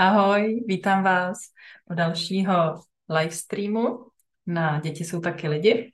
[0.00, 1.38] Ahoj, vítám vás
[1.90, 3.98] u dalšího live streamu
[4.46, 5.92] na Děti jsou taky lidi.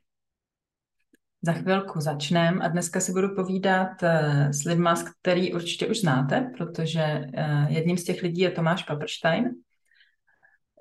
[1.42, 6.52] Za chvilku začneme a dneska si budu povídat eh, s lidma, který určitě už znáte,
[6.58, 9.50] protože eh, jedním z těch lidí je Tomáš Paprstein,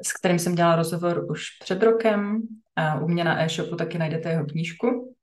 [0.03, 2.41] s kterým jsem dělala rozhovor už před rokem
[2.75, 5.14] a u mě na e-shopu taky najdete jeho knížku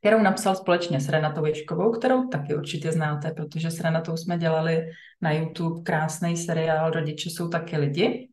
[0.00, 4.90] kterou napsal společně s Renatou Ješkovou, kterou taky určitě znáte, protože s Renatou jsme dělali
[5.20, 8.28] na YouTube krásný seriál Rodiče jsou taky lidi.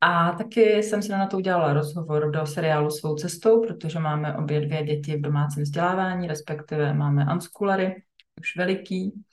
[0.00, 4.60] A taky jsem si na to udělala rozhovor do seriálu Svou cestou, protože máme obě
[4.60, 8.02] dvě děti v domácím vzdělávání, respektive máme unschoolary,
[8.40, 9.24] už veliký.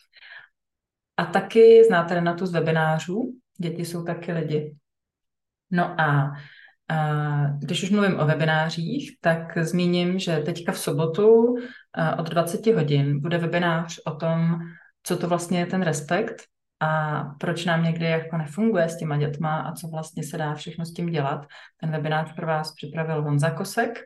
[1.18, 4.76] A taky znáte Renatu z webinářů, děti jsou taky lidi.
[5.72, 6.32] No a
[7.60, 11.56] když už mluvím o webinářích, tak zmíním, že teďka v sobotu
[12.18, 14.60] od 20 hodin bude webinář o tom,
[15.04, 16.36] co to vlastně je ten respekt
[16.80, 20.86] a proč nám někdy jako nefunguje s těma dětma a co vlastně se dá všechno
[20.86, 21.46] s tím dělat.
[21.82, 24.00] Ten webinář pro vás připravil Honza Kosek,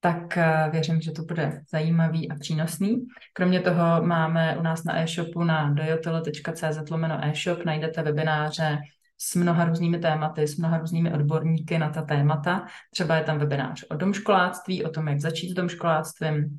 [0.00, 0.38] tak
[0.70, 3.06] věřím, že to bude zajímavý a přínosný.
[3.32, 8.78] Kromě toho máme u nás na e-shopu na dojotelo.cz lomeno e-shop najdete webináře
[9.18, 12.66] s mnoha různými tématy, s mnoha různými odborníky na ta témata.
[12.92, 16.58] Třeba je tam webinář o domškoláctví, o tom, jak začít s domškoláctvím,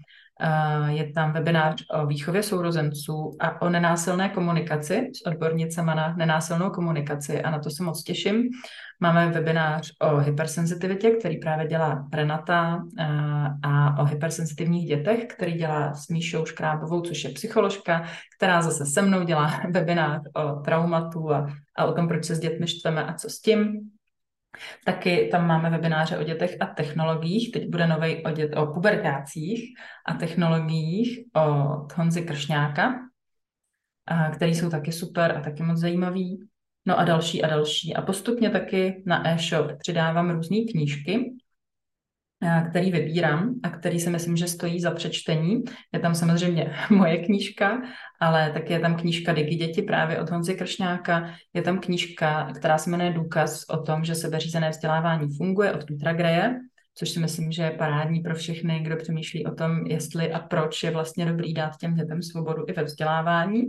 [0.87, 7.41] je tam webinář o výchově sourozenců a o nenásilné komunikaci s odbornicama na nenásilnou komunikaci
[7.41, 8.43] a na to se moc těším.
[8.99, 12.83] Máme webinář o hypersenzitivitě, který právě dělá Renata
[13.63, 18.05] a o hypersenzitivních dětech, který dělá s Míšou Škrábovou, což je psycholožka,
[18.37, 22.39] která zase se mnou dělá webinář o traumatu a, a o tom, proč se s
[22.39, 23.89] dětmi štveme a co s tím.
[24.85, 27.51] Taky tam máme webináře o dětech a technologiích.
[27.51, 29.73] Teď bude nový o, dět, o pubertácích
[30.05, 32.95] a technologiích od Honzy Kršňáka,
[34.33, 36.47] který jsou taky super a taky moc zajímavý.
[36.87, 37.95] No a další a další.
[37.95, 41.33] A postupně taky na e-shop přidávám různé knížky,
[42.69, 45.63] který vybírám a který si myslím, že stojí za přečtení.
[45.93, 47.81] Je tam samozřejmě moje knížka,
[48.19, 51.33] ale taky je tam knížka Digi děti právě od Honzy Kršňáka.
[51.53, 56.13] Je tam knížka, která se jmenuje Důkaz o tom, že sebeřízené vzdělávání funguje od Petra
[56.13, 56.59] Greje,
[56.93, 60.83] což si myslím, že je parádní pro všechny, kdo přemýšlí o tom, jestli a proč
[60.83, 63.63] je vlastně dobrý dát těm dětem svobodu i ve vzdělávání.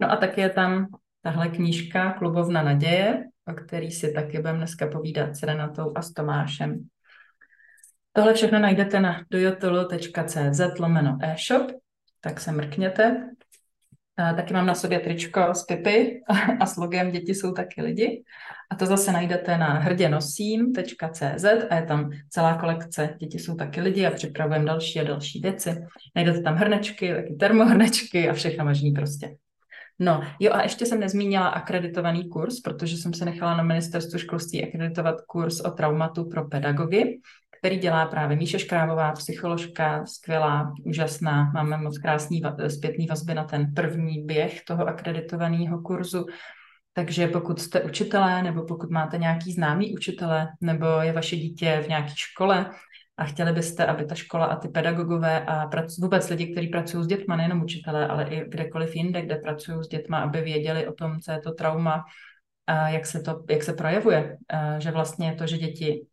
[0.00, 0.86] No a taky je tam
[1.22, 6.12] tahle knížka Klubovna naděje, o který si taky budeme dneska povídat s Renatou a s
[6.12, 6.88] Tomášem.
[8.12, 11.70] Tohle všechno najdete na dojotolo.cz lomeno e-shop,
[12.20, 13.30] tak se mrkněte.
[14.16, 16.20] A taky mám na sobě tričko z Pipy
[16.60, 18.24] a s logem Děti jsou taky lidi.
[18.70, 24.06] A to zase najdete na hrděnosím.cz a je tam celá kolekce Děti jsou taky lidi
[24.06, 25.76] a připravujeme další a další věci.
[26.16, 29.36] Najdete tam hrnečky, taky termohrnečky a všechno možný prostě.
[30.02, 34.64] No, jo a ještě jsem nezmínila akreditovaný kurz, protože jsem se nechala na ministerstvu školství
[34.64, 37.20] akreditovat kurz o traumatu pro pedagogy,
[37.58, 41.50] který dělá právě Míše Škrávová, psycholožka, skvělá, úžasná.
[41.54, 46.26] Máme moc krásný zpětný vazby na ten první běh toho akreditovaného kurzu.
[46.92, 51.88] Takže pokud jste učitelé, nebo pokud máte nějaký známý učitele, nebo je vaše dítě v
[51.88, 52.70] nějaké škole
[53.20, 55.70] a chtěli byste, aby ta škola a ty pedagogové a
[56.00, 59.88] vůbec lidi, kteří pracují s dětma, nejenom učitelé, ale i kdekoliv jinde, kde pracují s
[59.88, 62.04] dětma, aby věděli o tom, co je to trauma,
[62.66, 66.06] a jak se to jak se projevuje, a že vlastně to, že děti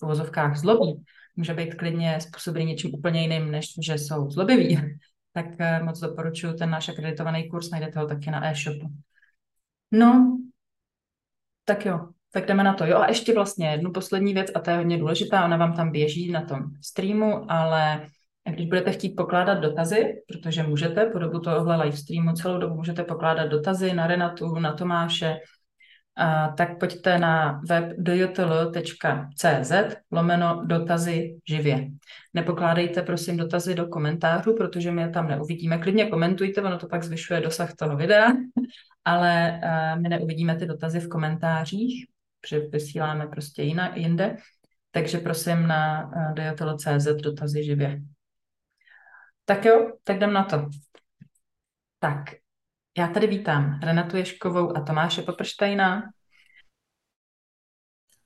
[0.00, 1.04] v uvozovkách zlobí,
[1.36, 4.78] může být klidně způsobený něčím úplně jiným, než že jsou zlobiví,
[5.32, 8.90] tak eh, moc doporučuji ten náš akreditovaný kurz, najdete ho taky na e-shopu.
[9.90, 10.38] No,
[11.64, 12.86] tak jo, tak jdeme na to.
[12.86, 15.90] Jo a ještě vlastně jednu poslední věc, a to je hodně důležitá, ona vám tam
[15.90, 18.06] běží na tom streamu, ale
[18.50, 23.04] když budete chtít pokládat dotazy, protože můžete po dobu tohohle live streamu celou dobu můžete
[23.04, 25.36] pokládat dotazy na Renatu, na Tomáše,
[26.16, 29.72] a tak pojďte na web dojotl.cz
[30.12, 31.86] lomeno dotazy živě.
[32.34, 35.78] Nepokládejte prosím dotazy do komentářů, protože my je tam neuvidíme.
[35.78, 38.26] Klidně komentujte, ono to pak zvyšuje dosah toho videa,
[39.04, 42.06] ale uh, my neuvidíme ty dotazy v komentářích,
[42.40, 44.36] protože vysíláme prostě jinak, jinde.
[44.90, 48.00] Takže prosím na uh, dojotl.cz dotazy živě.
[49.44, 50.68] Tak jo, tak jdem na to.
[51.98, 52.24] Tak,
[52.98, 56.02] já tady vítám Renatu Ješkovou a Tomáše Poprštejna.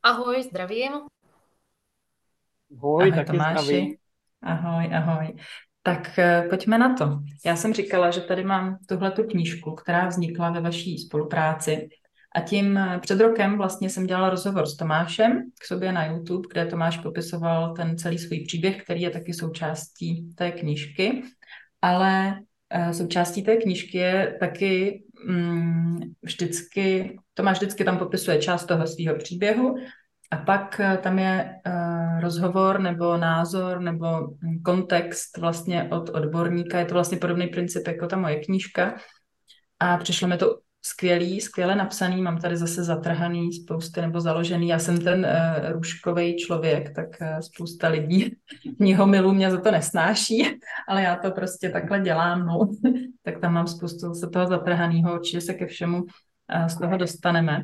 [0.03, 0.93] Ahoj, zdravím.
[0.93, 3.65] Ahoj, Ahoj taky Tomáši.
[3.65, 3.97] zdravím.
[4.43, 5.37] Ahoj, ahoj.
[5.83, 7.19] Tak eh, pojďme na to.
[7.45, 11.89] Já jsem říkala, že tady mám tuhle tu knížku, která vznikla ve vaší spolupráci.
[12.35, 16.49] A tím eh, před rokem vlastně jsem dělala rozhovor s Tomášem k sobě na YouTube,
[16.53, 21.23] kde Tomáš popisoval ten celý svůj příběh, který je taky součástí té knížky.
[21.83, 22.37] Ale
[22.77, 29.17] Eh, součástí té knížky je taky mm, vždycky, Tomáš vždycky tam popisuje část toho svého
[29.17, 29.75] příběhu
[30.31, 34.07] a pak eh, tam je uh, rozhovor nebo názor nebo
[34.65, 36.79] kontext vlastně od odborníka.
[36.79, 38.97] Je to vlastně podobný princip jako ta moje knížka.
[39.81, 44.69] A přišlo mi to skvělý, skvěle napsaný, mám tady zase zatrhaný spousty nebo založený.
[44.69, 48.37] Já jsem ten uh, růžkový člověk, tak uh, spousta lidí
[49.05, 50.59] milů mě za to nesnáší,
[50.89, 52.59] ale já to prostě takhle dělám, no.
[53.23, 57.63] tak tam mám spoustu se toho zatrhaného, určitě se ke všemu uh, z toho dostaneme.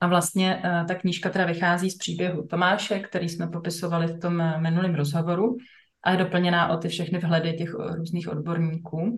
[0.00, 4.60] A vlastně uh, ta knížka teda vychází z příběhu Tomáše, který jsme popisovali v tom
[4.60, 5.56] minulém rozhovoru
[6.04, 9.16] a je doplněná o ty všechny vhledy těch různých odborníků.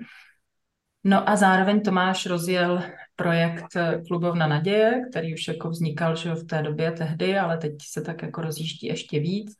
[1.04, 2.82] No a zároveň Tomáš rozjel
[3.16, 7.72] projekt eh, Klubovna naděje, který už jako vznikal že v té době tehdy, ale teď
[7.82, 9.56] se tak jako rozjíždí ještě víc.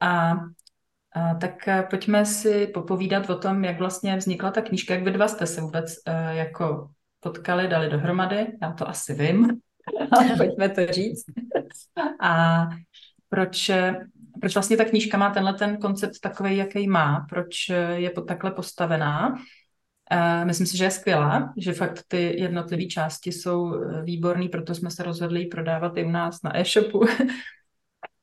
[0.00, 0.32] A,
[1.12, 5.10] a tak eh, pojďme si popovídat o tom, jak vlastně vznikla ta knížka, jak vy
[5.10, 6.88] dva jste se vůbec uh, jako
[7.20, 9.48] potkali, dali dohromady, já to asi vím,
[10.10, 11.24] ale pojďme to říct.
[12.20, 12.66] A
[13.28, 13.70] proč,
[14.40, 19.34] proč vlastně ta knížka má tenhle ten koncept takový, jaký má, proč je takhle postavená
[20.12, 24.74] Uh, myslím si, že je skvělá, že fakt ty jednotlivé části jsou eh, výborné, proto
[24.74, 27.00] jsme se rozhodli ji prodávat i u nás na e-shopu,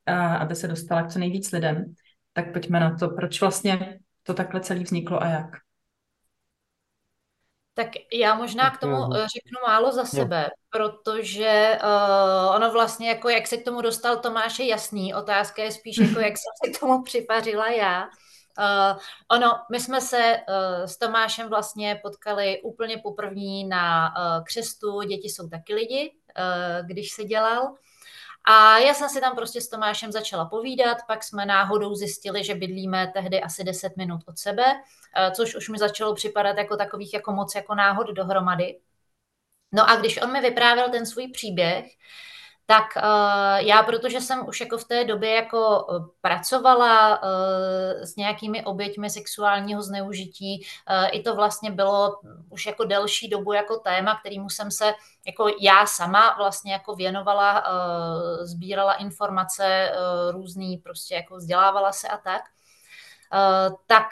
[0.40, 1.94] aby se dostala k co nejvíc lidem.
[2.34, 5.50] Tak pojďme na to, proč vlastně to takhle celý vzniklo a jak.
[7.74, 13.48] Tak já možná k tomu řeknu málo za sebe, protože uh, ono vlastně jako jak
[13.48, 16.80] se k tomu dostal Tomáš je jasný, otázka je spíš jako jak jsem se k
[16.80, 18.10] tomu připařila já.
[18.58, 25.02] Uh, ono, my jsme se uh, s Tomášem vlastně potkali úplně poprvé na uh, křestu
[25.02, 27.76] Děti jsou taky lidi, uh, když se dělal.
[28.44, 32.56] A já jsem si tam prostě s Tomášem začala povídat, pak jsme náhodou zjistili, že
[32.56, 37.14] bydlíme tehdy asi 10 minut od sebe, uh, což už mi začalo připadat jako takových
[37.14, 38.80] jako moc jako náhod dohromady.
[39.72, 41.86] No a když on mi vyprávěl ten svůj příběh,
[42.72, 47.30] tak uh, já, protože jsem už jako v té době jako uh, pracovala uh,
[48.04, 50.66] s nějakými oběťmi sexuálního zneužití,
[51.12, 52.20] i to vlastně bylo
[52.50, 54.94] už jako delší dobu jako téma, kterýmu jsem se
[55.26, 57.64] jako já sama vlastně jako věnovala,
[58.42, 59.92] sbírala informace
[60.32, 62.42] různý, prostě jako vzdělávala se a tak,
[63.88, 64.08] tak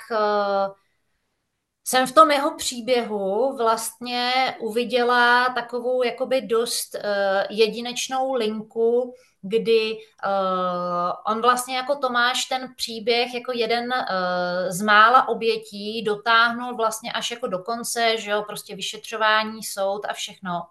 [1.83, 7.01] jsem v tom jeho příběhu vlastně uviděla takovou jakoby dost uh,
[7.49, 15.27] jedinečnou linku, kdy uh, on vlastně jako Tomáš ten příběh jako jeden uh, z mála
[15.27, 20.61] obětí dotáhnul vlastně až jako do konce, že jo, prostě vyšetřování, soud a všechno.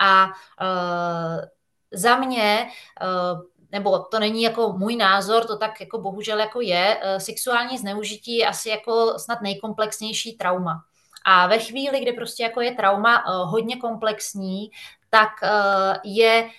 [0.00, 1.44] A uh,
[1.92, 2.68] za mě
[3.02, 3.40] uh,
[3.72, 8.36] nebo to není jako můj názor, to tak jako bohužel jako je, eh, sexuální zneužití
[8.36, 10.84] je asi jako snad nejkomplexnější trauma.
[11.26, 14.70] A ve chvíli, kdy prostě jako je trauma eh, hodně komplexní,
[15.10, 16.50] tak eh, je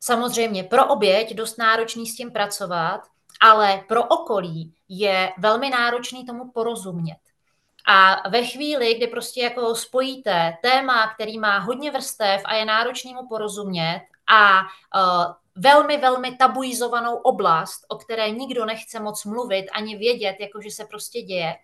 [0.00, 3.00] samozřejmě pro oběť dost náročný s tím pracovat,
[3.40, 7.18] ale pro okolí je velmi náročný tomu porozumět.
[7.86, 13.14] A ve chvíli, kdy prostě jako spojíte téma, který má hodně vrstev a je náročný
[13.14, 14.00] mu porozumět
[14.34, 14.62] a
[15.56, 21.22] velmi, velmi tabuizovanou oblast, o které nikdo nechce moc mluvit ani vědět, jakože se prostě
[21.22, 21.54] děje,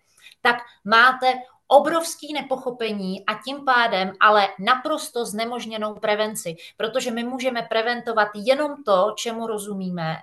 [0.41, 0.55] tak
[0.85, 1.33] máte
[1.67, 9.13] obrovský nepochopení a tím pádem ale naprosto znemožněnou prevenci, protože my můžeme preventovat jenom to,
[9.17, 10.15] čemu rozumíme.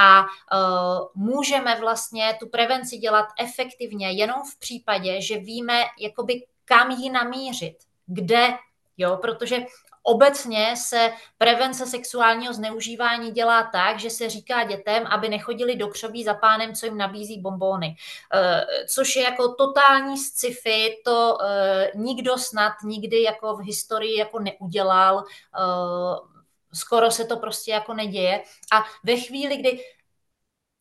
[0.00, 0.28] A uh,
[1.14, 7.76] můžeme vlastně tu prevenci dělat efektivně jenom v případě, že víme, jakoby kam ji namířit,
[8.06, 8.48] kde
[8.98, 9.56] Jo, protože
[10.06, 16.24] Obecně se prevence sexuálního zneužívání dělá tak, že se říká dětem, aby nechodili do křoví
[16.24, 17.96] za pánem, co jim nabízí bombóny.
[18.34, 24.38] Eh, což je jako totální sci-fi, to eh, nikdo snad nikdy jako v historii jako
[24.38, 26.34] neudělal, eh,
[26.74, 28.42] skoro se to prostě jako neděje.
[28.72, 29.84] A ve chvíli, kdy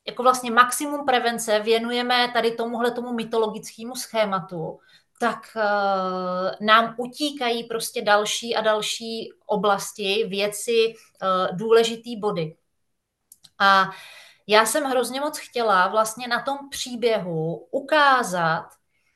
[0.08, 4.80] jako vlastně maximum prevence věnujeme tady tomuhle tomu mytologickému schématu,
[5.24, 12.56] tak uh, nám utíkají prostě další a další oblasti, věci, uh, důležitý body.
[13.60, 13.90] A
[14.48, 18.70] já jsem hrozně moc chtěla vlastně na tom příběhu ukázat,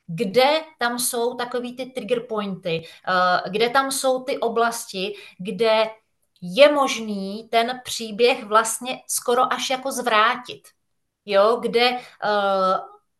[0.05, 5.89] kde tam jsou takový ty trigger pointy, uh, kde tam jsou ty oblasti, kde
[6.41, 10.67] je možný ten příběh vlastně skoro až jako zvrátit.
[11.25, 11.99] Jo, kde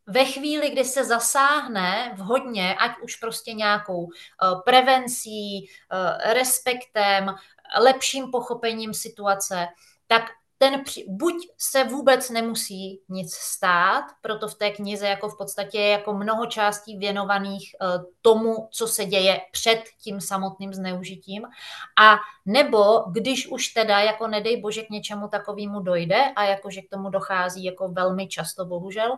[0.07, 7.35] ve chvíli, kdy se zasáhne vhodně, ať už prostě nějakou eh, prevencí, eh, respektem,
[7.79, 9.67] lepším pochopením situace,
[10.07, 10.23] tak
[10.57, 15.89] ten, buď se vůbec nemusí nic stát, proto v té knize jako v podstatě je
[15.89, 17.85] jako mnoho částí věnovaných eh,
[18.21, 21.45] tomu, co se děje před tím samotným zneužitím,
[22.01, 26.89] a nebo když už teda jako nedej bože k něčemu takovému dojde a jakože k
[26.89, 29.17] tomu dochází jako velmi často, bohužel,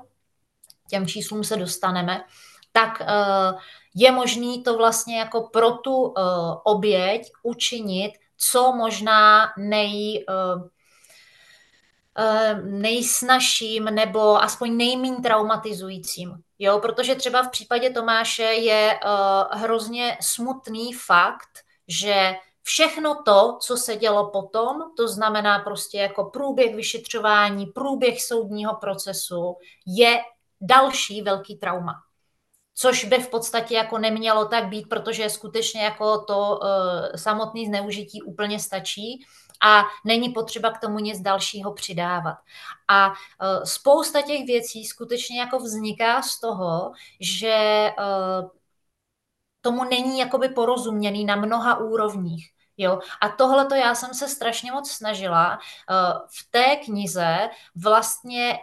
[0.89, 2.21] těm číslům se dostaneme,
[2.71, 3.05] tak eh,
[3.95, 6.21] je možný to vlastně jako pro tu eh,
[6.63, 10.25] oběť učinit co možná nej,
[12.63, 16.33] nejsnažším nebo aspoň nejméně traumatizujícím.
[16.59, 18.99] Jo, protože třeba v případě Tomáše je
[19.51, 21.49] hrozně smutný fakt,
[21.87, 22.35] že
[22.69, 29.55] všechno to, co se dělo potom, to znamená prostě jako průběh vyšetřování, průběh soudního procesu,
[29.85, 30.19] je
[30.61, 31.93] další velký trauma.
[32.75, 38.21] Což by v podstatě jako nemělo tak být, protože skutečně jako to uh, samotné zneužití
[38.21, 39.25] úplně stačí
[39.65, 42.37] a není potřeba k tomu nic dalšího přidávat.
[42.87, 43.13] A uh,
[43.63, 48.49] spousta těch věcí skutečně jako vzniká z toho, že uh,
[49.61, 52.49] tomu není jakoby porozuměný na mnoha úrovních.
[52.77, 52.99] Jo?
[53.21, 55.59] A tohle to já jsem se strašně moc snažila
[56.27, 58.59] v té knize vlastně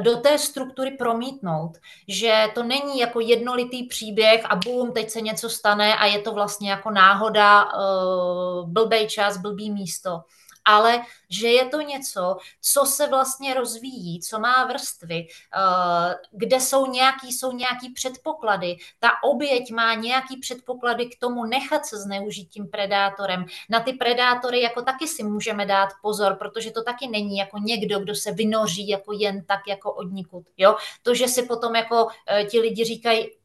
[0.00, 1.78] do té struktury promítnout,
[2.08, 6.32] že to není jako jednolitý příběh a bum, teď se něco stane a je to
[6.32, 10.20] vlastně jako náhoda, uh, blbej čas, blbý místo
[10.68, 16.86] ale že je to něco, co se vlastně rozvíjí, co má vrstvy, eh, kde jsou
[16.86, 18.76] nějaký, jsou nějaký předpoklady.
[18.98, 23.46] Ta oběť má nějaký předpoklady k tomu nechat se zneužít tím predátorem.
[23.70, 28.00] Na ty predátory jako taky si můžeme dát pozor, protože to taky není jako někdo,
[28.00, 30.44] kdo se vynoří jako jen tak jako odnikud.
[30.56, 30.76] Jo?
[31.02, 33.37] To, že si potom jako eh, ti lidi říkají,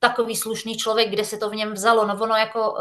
[0.00, 2.06] takový slušný člověk, kde se to v něm vzalo.
[2.06, 2.78] No ono jako uh,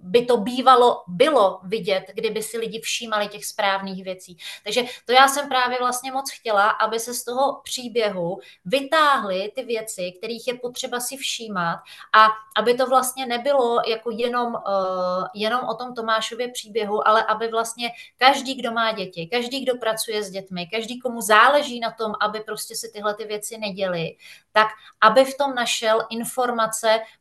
[0.00, 4.36] by to bývalo, bylo vidět, kdyby si lidi všímali těch správných věcí.
[4.64, 9.64] Takže to já jsem právě vlastně moc chtěla, aby se z toho příběhu vytáhly ty
[9.64, 11.78] věci, kterých je potřeba si všímat
[12.14, 17.48] a aby to vlastně nebylo jako jenom, uh, jenom o tom Tomášově příběhu, ale aby
[17.48, 22.12] vlastně každý, kdo má děti, každý, kdo pracuje s dětmi, každý, komu záleží na tom,
[22.20, 24.16] aby prostě se tyhle ty věci neděly,
[24.52, 24.68] tak
[25.00, 26.45] aby v tom našel informace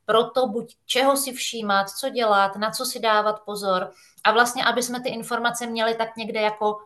[0.05, 3.91] pro to, buď čeho si všímat, co dělat, na co si dávat pozor
[4.23, 6.77] a vlastně, aby jsme ty informace měli tak někde jako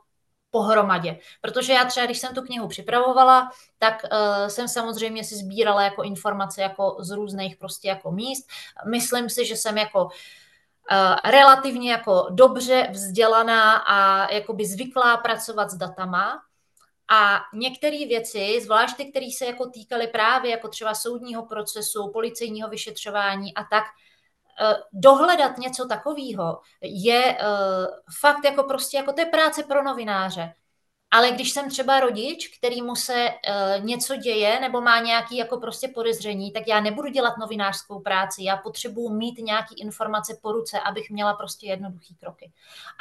[0.52, 1.20] pohromadě.
[1.42, 6.04] Protože já třeba, když jsem tu knihu připravovala, tak uh, jsem samozřejmě si sbírala jako
[6.04, 8.48] informace jako z různých prostě jako míst.
[8.92, 10.12] Myslím si, že jsem jako uh,
[11.26, 16.42] relativně jako dobře vzdělaná a jakoby zvyklá pracovat s datama,
[17.12, 22.70] a některé věci, zvlášť ty, které se jako týkaly právě jako třeba soudního procesu, policejního
[22.70, 23.84] vyšetřování a tak,
[24.62, 27.88] eh, dohledat něco takového je eh,
[28.20, 30.54] fakt jako prostě jako to je práce pro novináře.
[31.12, 35.58] Ale když jsem třeba rodič, který mu se uh, něco děje nebo má nějaký jako
[35.58, 40.80] prostě podezření, tak já nebudu dělat novinářskou práci, já potřebuji mít nějaký informace po ruce,
[40.80, 42.52] abych měla prostě jednoduchý kroky.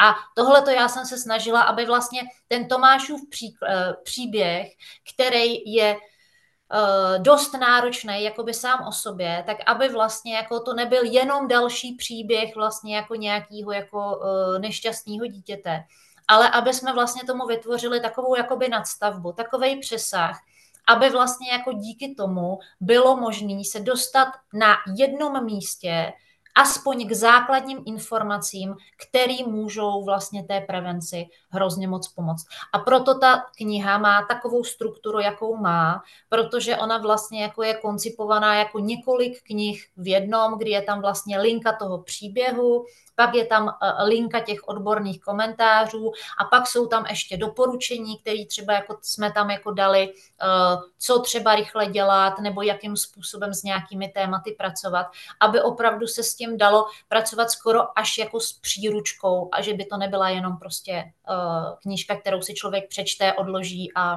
[0.05, 4.69] A tohle to já jsem se snažila, aby vlastně ten Tomášův pří, uh, příběh,
[5.15, 11.03] který je uh, dost náročný jakoby sám o sobě, tak aby vlastně jako to nebyl
[11.05, 15.85] jenom další příběh vlastně jako nějakého jako uh, nešťastného dítěte,
[16.29, 20.41] ale aby jsme vlastně tomu vytvořili takovou jakoby nadstavbu, takový přesah,
[20.89, 26.13] aby vlastně jako díky tomu bylo možné se dostat na jednom místě
[26.59, 32.47] aspoň k základním informacím, které můžou vlastně té prevenci hrozně moc pomoct.
[32.73, 38.55] A proto ta kniha má takovou strukturu, jakou má, protože ona vlastně jako je koncipovaná
[38.55, 42.85] jako několik knih v jednom, kdy je tam vlastně linka toho příběhu,
[43.19, 48.47] pak je tam eh, linka těch odborných komentářů a pak jsou tam ještě doporučení, které
[48.47, 53.63] třeba jako jsme tam jako dali, eh, co třeba rychle dělat nebo jakým způsobem s
[53.63, 55.07] nějakými tématy pracovat,
[55.41, 59.85] aby opravdu se s tím dalo pracovat skoro až jako s příručkou a že by
[59.85, 64.17] to nebyla jenom prostě eh, knížka, kterou si člověk přečte, odloží a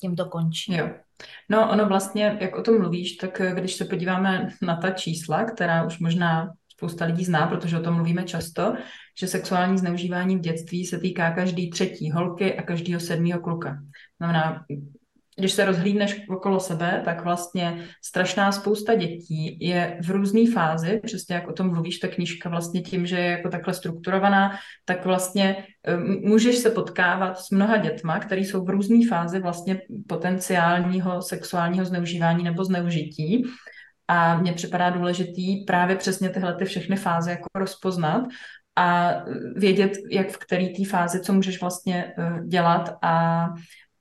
[0.00, 0.76] tím to končí.
[0.76, 0.88] Jo.
[1.48, 5.84] No ono vlastně, jak o tom mluvíš, tak když se podíváme na ta čísla, která
[5.84, 8.74] už možná spousta lidí zná, protože o tom mluvíme často,
[9.18, 13.78] že sexuální zneužívání v dětství se týká každý třetí holky a každého sedmého kluka.
[14.18, 14.64] Znamená,
[15.38, 21.34] když se rozhlídneš okolo sebe, tak vlastně strašná spousta dětí je v různé fázi, přesně
[21.34, 25.64] jak o tom mluvíš, ta knižka vlastně tím, že je jako takhle strukturovaná, tak vlastně
[26.24, 32.44] můžeš se potkávat s mnoha dětma, které jsou v různé fázi vlastně potenciálního sexuálního zneužívání
[32.44, 33.44] nebo zneužití
[34.08, 38.22] a mně připadá důležitý právě přesně tyhle ty všechny fáze jako rozpoznat
[38.76, 39.14] a
[39.56, 42.12] vědět, jak v který té fázi, co můžeš vlastně
[42.46, 42.98] dělat.
[43.02, 43.46] A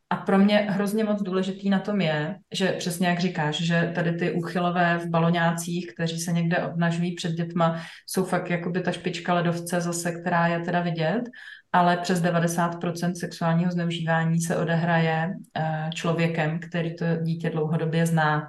[0.10, 4.12] a pro mě hrozně moc důležitý na tom je, že přesně jak říkáš, že tady
[4.12, 9.34] ty úchylové v baloňácích, kteří se někde obnažují před dětma, jsou fakt jakoby ta špička
[9.34, 11.22] ledovce zase, která je teda vidět,
[11.74, 18.48] ale přes 90% sexuálního zneužívání se odehraje eh, člověkem, který to dítě dlouhodobě zná,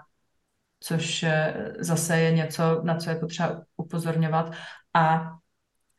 [0.81, 4.53] což eh, zase je něco, na co je potřeba upozorňovat.
[4.95, 5.31] A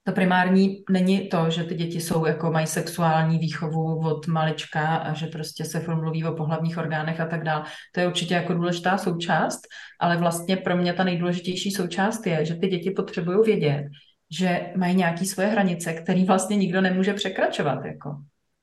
[0.07, 5.13] to primární není to, že ty děti jsou jako mají sexuální výchovu od malička a
[5.13, 7.63] že prostě se mluví o pohlavních orgánech a tak dále.
[7.93, 9.59] To je určitě jako důležitá součást,
[9.99, 13.83] ale vlastně pro mě ta nejdůležitější součást je, že ty děti potřebují vědět,
[14.31, 17.85] že mají nějaké svoje hranice, které vlastně nikdo nemůže překračovat.
[17.85, 18.09] Jako.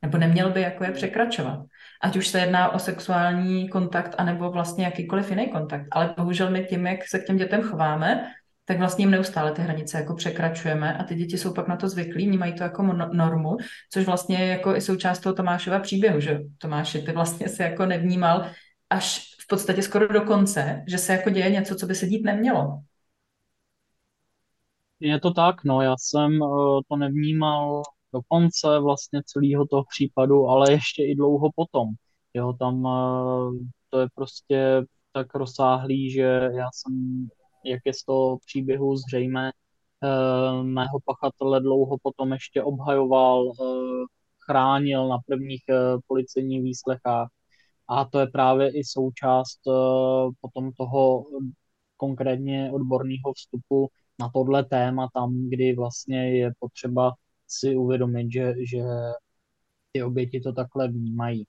[0.04, 1.60] Nebo neměl by jako je překračovat.
[2.02, 5.86] Ať už se jedná o sexuální kontakt, anebo vlastně jakýkoliv jiný kontakt.
[5.92, 8.32] Ale bohužel my tím, jak se k těm dětem chováme,
[8.64, 11.88] tak vlastně jim neustále ty hranice jako překračujeme a ty děti jsou pak na to
[11.88, 12.82] zvyklí, vnímají to jako
[13.12, 13.56] normu,
[13.92, 17.86] což vlastně je jako i součást toho Tomášova příběhu, že Tomáši, ty vlastně se jako
[17.86, 18.46] nevnímal
[18.90, 22.24] až v podstatě skoro do konce, že se jako děje něco, co by se dít
[22.24, 22.82] nemělo.
[25.00, 27.82] Je to tak, no, já jsem uh, to nevnímal
[28.14, 31.88] do konce vlastně celého toho případu, ale ještě i dlouho potom.
[32.34, 33.54] Jo, tam uh,
[33.90, 37.28] to je prostě tak rozsáhlý, že já jsem
[37.64, 39.50] jak je z toho příběhu zřejmé,
[40.04, 43.64] eh, mého pachatele dlouho potom ještě obhajoval, eh,
[44.46, 47.28] chránil na prvních eh, policejních výslechách.
[47.88, 49.60] A to je právě i součást
[50.40, 51.24] potom toho
[51.96, 53.88] konkrétně odborného vstupu
[54.20, 57.12] na tohle téma, tam, kdy vlastně je potřeba
[57.60, 58.78] si uvědomit, že, že
[59.92, 61.46] ty oběti to takhle vnímají.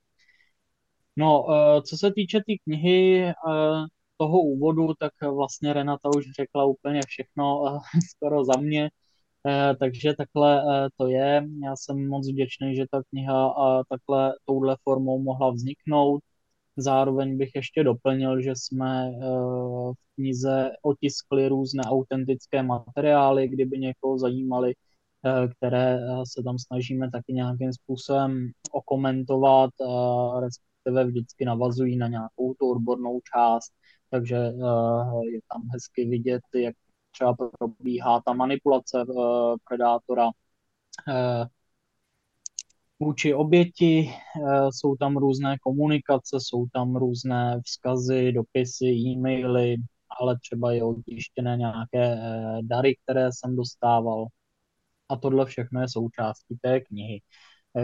[1.18, 1.46] No,
[1.88, 3.34] co se týče té tý knihy,
[4.18, 7.64] toho úvodu, tak vlastně Renata už řekla úplně všechno
[8.10, 8.90] skoro za mě,
[9.48, 11.48] eh, takže takhle eh, to je.
[11.64, 13.56] Já jsem moc vděčný, že ta kniha
[13.90, 16.22] takhle touhle formou mohla vzniknout.
[16.78, 19.20] Zároveň bych ještě doplnil, že jsme eh,
[19.94, 24.74] v knize otiskli různé autentické materiály, kdyby někoho zajímali,
[25.58, 26.00] které
[26.34, 29.70] se tam snažíme taky nějakým způsobem okomentovat,
[30.40, 33.72] respektive vždycky navazují na nějakou tu odbornou část
[34.16, 36.76] takže eh, je tam hezky vidět, jak
[37.12, 40.30] třeba probíhá ta manipulace eh, predátora
[41.10, 41.46] eh,
[43.00, 44.10] vůči oběti,
[44.70, 49.76] jsou tam různé komunikace, jsou tam různé vzkazy, dopisy, e-maily,
[50.20, 52.18] ale třeba je otištěné nějaké
[52.62, 54.26] dary, které jsem dostával.
[55.10, 57.22] A tohle všechno je součástí té knihy.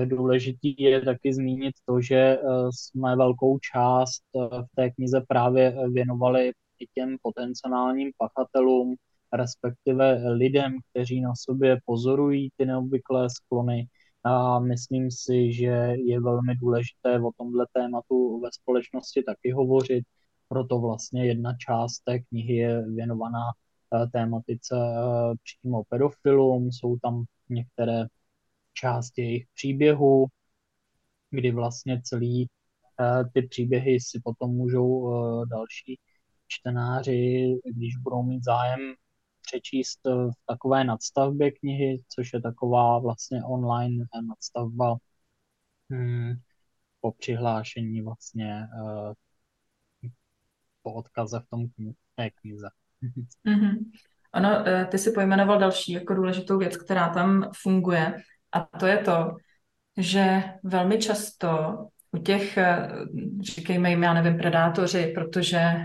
[0.05, 2.39] Důležitý je taky zmínit to, že eh,
[2.75, 8.95] jsme velkou část eh, v té knize právě věnovali i těm potenciálním pachatelům,
[9.34, 13.88] respektive lidem, kteří na sobě pozorují ty neobvyklé sklony.
[14.23, 20.05] A myslím si, že je velmi důležité o tomhle tématu ve společnosti taky hovořit.
[20.47, 23.70] Proto vlastně jedna část té knihy je věnovaná eh,
[24.13, 24.75] tématice
[25.43, 26.71] přímo pedofilům.
[26.71, 28.06] Jsou tam některé
[28.73, 30.27] část jejich příběhu,
[31.30, 32.49] kdy vlastně celý
[32.99, 35.13] uh, ty příběhy si potom můžou
[35.45, 35.99] další
[36.47, 38.80] čtenáři, když budou mít zájem,
[39.41, 44.95] přečíst v takové nadstavbě knihy, což je taková vlastně online nadstavba
[45.91, 46.34] hmm,
[47.01, 49.13] po přihlášení vlastně uh,
[50.84, 52.69] po odkaze v tom kni- té knize.
[53.47, 53.75] Mm-hmm.
[54.33, 58.15] Ano, ty si pojmenoval další jako důležitou věc, která tam funguje,
[58.51, 59.35] a to je to,
[59.97, 61.77] že velmi často
[62.11, 62.89] u těch, eh,
[63.41, 65.83] říkejme jim, já nevím, predátoři, protože eh,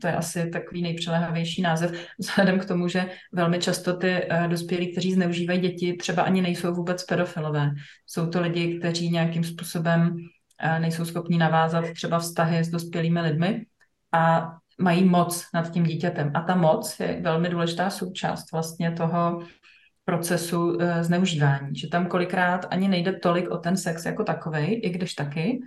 [0.00, 4.92] to je asi takový nejpřilehavější název, vzhledem k tomu, že velmi často ty eh, dospělí,
[4.92, 7.70] kteří zneužívají děti, třeba ani nejsou vůbec pedofilové.
[8.06, 10.16] Jsou to lidi, kteří nějakým způsobem
[10.78, 13.66] nejsou schopni navázat třeba vztahy s dospělými lidmi
[14.12, 16.30] a mají moc nad tím dítětem.
[16.34, 19.42] A ta moc je velmi důležitá součást vlastně toho
[20.04, 24.90] procesu uh, zneužívání, že tam kolikrát ani nejde tolik o ten sex jako takový, i
[24.90, 25.60] když taky,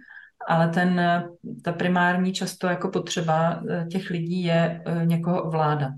[0.48, 1.02] ale ten,
[1.64, 5.94] ta primární často jako potřeba uh, těch lidí je někoho ovládat.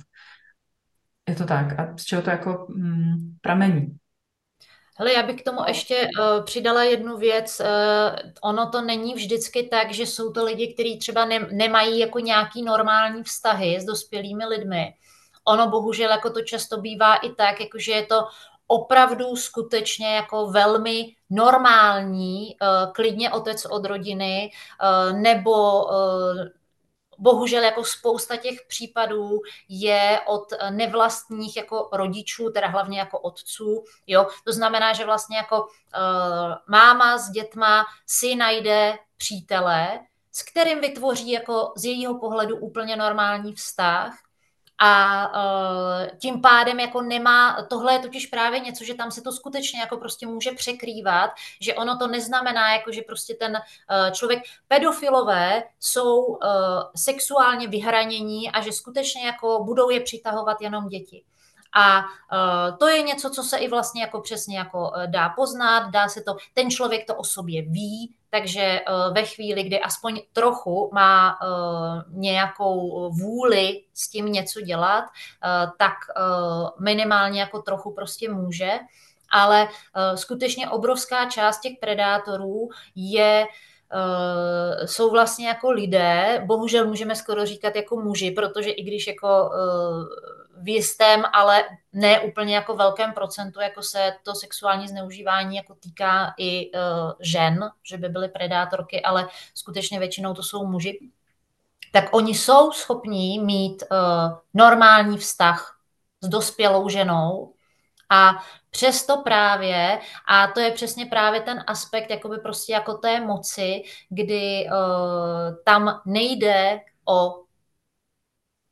[1.30, 1.80] Je to tak.
[1.80, 3.99] A z čeho to jako mm, pramení?
[5.00, 7.60] Hele, já bych k tomu ještě uh, přidala jednu věc.
[7.60, 12.20] Uh, ono to není vždycky tak, že jsou to lidi, kteří třeba ne, nemají jako
[12.20, 14.94] nějaký normální vztahy s dospělými lidmi,
[15.46, 18.28] ono bohužel jako to často bývá i tak, jakože je to
[18.68, 24.52] opravdu skutečně jako velmi normální, uh, klidně otec od rodiny,
[24.84, 26.59] uh, nebo uh,
[27.19, 34.27] bohužel jako spousta těch případů je od nevlastních jako rodičů, teda hlavně jako otců, jo,
[34.45, 35.67] to znamená, že vlastně jako uh,
[36.67, 39.99] máma s dětma si najde přítele,
[40.32, 44.29] s kterým vytvoří jako z jejího pohledu úplně normální vztah
[44.82, 49.32] a uh, tím pádem jako nemá, tohle je totiž právě něco, že tam se to
[49.32, 54.39] skutečně jako prostě může překrývat, že ono to neznamená jako, že prostě ten uh, člověk,
[54.68, 56.38] pedofilové jsou uh,
[56.96, 61.24] sexuálně vyhranění a že skutečně jako budou je přitahovat jenom děti.
[61.75, 65.89] A uh, to je něco, co se i vlastně jako přesně jako uh, dá poznat,
[65.89, 70.21] dá se to, ten člověk to o sobě ví, takže uh, ve chvíli, kdy aspoň
[70.34, 71.39] trochu má
[72.10, 75.03] nějakou vůli s tím něco dělat,
[75.77, 75.93] tak
[76.79, 78.71] minimálně jako trochu prostě může,
[79.32, 79.67] ale
[80.15, 83.47] skutečně obrovská část těch predátorů je
[83.93, 89.49] Uh, jsou vlastně jako lidé, bohužel můžeme skoro říkat jako muži, protože i když jako
[89.49, 90.05] uh,
[90.62, 96.34] v jistém, ale ne úplně jako velkém procentu, jako se to sexuální zneužívání jako týká
[96.38, 96.80] i uh,
[97.19, 101.00] žen, že by byly predátorky, ale skutečně většinou to jsou muži,
[101.91, 105.78] tak oni jsou schopní mít uh, normální vztah
[106.22, 107.54] s dospělou ženou
[108.10, 108.34] a
[108.69, 114.65] přesto právě, a to je přesně právě ten aspekt jakoby prostě jako té moci, kdy
[114.65, 117.43] uh, tam nejde o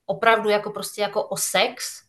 [0.08, 2.04] opravdu jako prostě jako o sex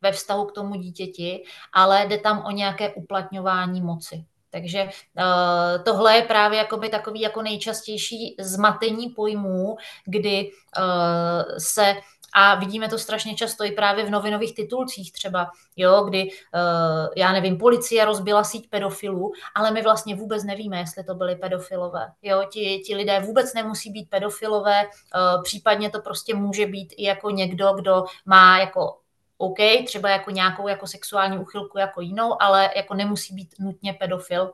[0.00, 4.24] ve vztahu k tomu dítěti, ale jde tam o nějaké uplatňování moci.
[4.50, 11.96] Takže uh, tohle je právě jakoby takový jako nejčastější zmatení pojmů, kdy uh, se
[12.38, 17.32] a vidíme to strašně často i právě v novinových titulcích třeba, jo, kdy, uh, já
[17.32, 22.12] nevím, policie rozbila síť pedofilů, ale my vlastně vůbec nevíme, jestli to byly pedofilové.
[22.22, 27.04] Jo, ti, ti lidé vůbec nemusí být pedofilové, uh, případně to prostě může být i
[27.04, 28.98] jako někdo, kdo má jako
[29.38, 34.52] OK, třeba jako nějakou jako sexuální uchylku jako jinou, ale jako nemusí být nutně pedofil.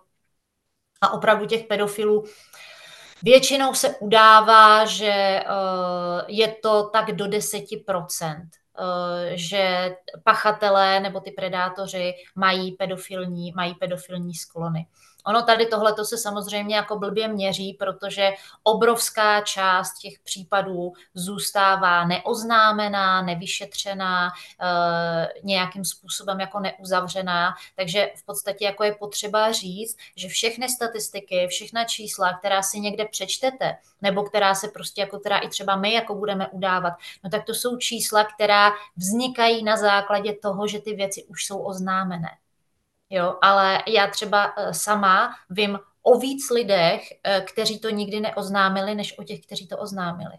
[1.00, 2.24] A opravdu těch pedofilů
[3.24, 5.44] Většinou se udává, že eh,
[6.28, 14.34] je to tak do 10%, eh, že pachatelé nebo ty predátoři mají pedofilní, mají pedofilní
[14.34, 14.86] sklony.
[15.26, 18.30] Ono tady tohle to se samozřejmě jako blbě měří, protože
[18.62, 24.32] obrovská část těch případů zůstává neoznámená, nevyšetřená, e,
[25.42, 31.84] nějakým způsobem jako neuzavřená, takže v podstatě jako je potřeba říct, že všechny statistiky, všechna
[31.84, 36.14] čísla, která si někde přečtete, nebo která se prostě jako která i třeba my jako
[36.14, 36.92] budeme udávat,
[37.24, 41.58] no tak to jsou čísla, která vznikají na základě toho, že ty věci už jsou
[41.58, 42.28] oznámené
[43.12, 48.94] jo, ale já třeba eh, sama vím o víc lidech, eh, kteří to nikdy neoznámili,
[48.94, 50.34] než o těch, kteří to oznámili.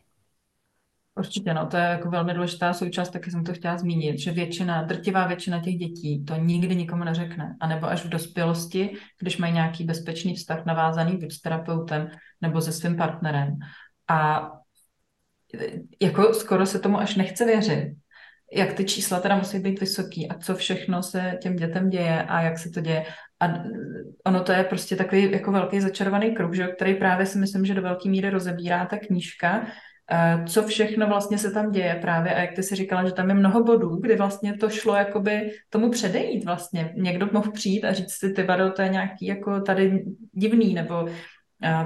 [1.15, 4.83] Určitě, no, to je jako velmi důležitá součást, taky jsem to chtěla zmínit, že většina,
[4.83, 7.55] drtivá většina těch dětí to nikdy nikomu neřekne.
[7.59, 12.61] A nebo až v dospělosti, když mají nějaký bezpečný vztah navázaný buď s terapeutem nebo
[12.61, 13.57] se svým partnerem.
[14.07, 14.49] A
[16.01, 17.93] jako skoro se tomu až nechce věřit,
[18.55, 22.41] jak ty čísla teda musí být vysoký a co všechno se těm dětem děje a
[22.41, 23.05] jak se to děje.
[23.39, 23.53] A
[24.25, 27.73] ono to je prostě takový jako velký začarovaný kruh, že, který právě si myslím, že
[27.73, 29.67] do velké míry rozebírá ta knížka,
[30.11, 33.29] eh, co všechno vlastně se tam děje právě a jak ty si říkala, že tam
[33.29, 36.93] je mnoho bodů, kdy vlastně to šlo jakoby tomu předejít vlastně.
[36.95, 41.05] Někdo mohl přijít a říct si, ty vado, to je nějaký jako tady divný, nebo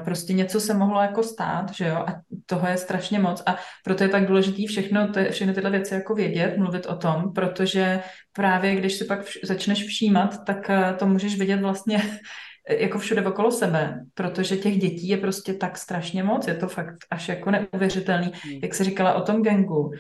[0.06, 3.44] prostě něco se mohlo jako stát, že jo, a toho je strašně moc.
[3.46, 7.34] A proto je tak důležitý všechno, to, všechny tyhle věci jako vědět, mluvit o tom,
[7.34, 8.00] protože
[8.34, 12.02] právě když si pak vš- začneš všímat, tak eh, to můžeš vidět vlastně
[12.70, 16.98] jako všude okolo sebe, protože těch dětí je prostě tak strašně moc, je to fakt
[17.12, 18.60] až jako neuvěřitelný, hmm.
[18.64, 19.92] jak se říkala o tom gangu,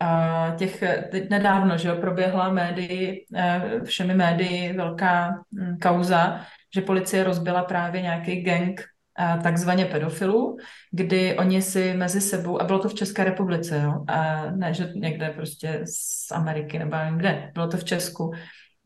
[0.00, 0.82] a těch
[1.30, 6.40] nedávno, že jo, proběhla médii, eh, všemi médii velká hm, kauza,
[6.74, 8.80] že policie rozbila právě nějaký gang
[9.42, 10.56] takzvaně pedofilů,
[10.90, 14.92] kdy oni si mezi sebou, a bylo to v České republice, jo, a ne, že
[14.94, 18.32] někde prostě z Ameriky nebo kde, bylo to v Česku,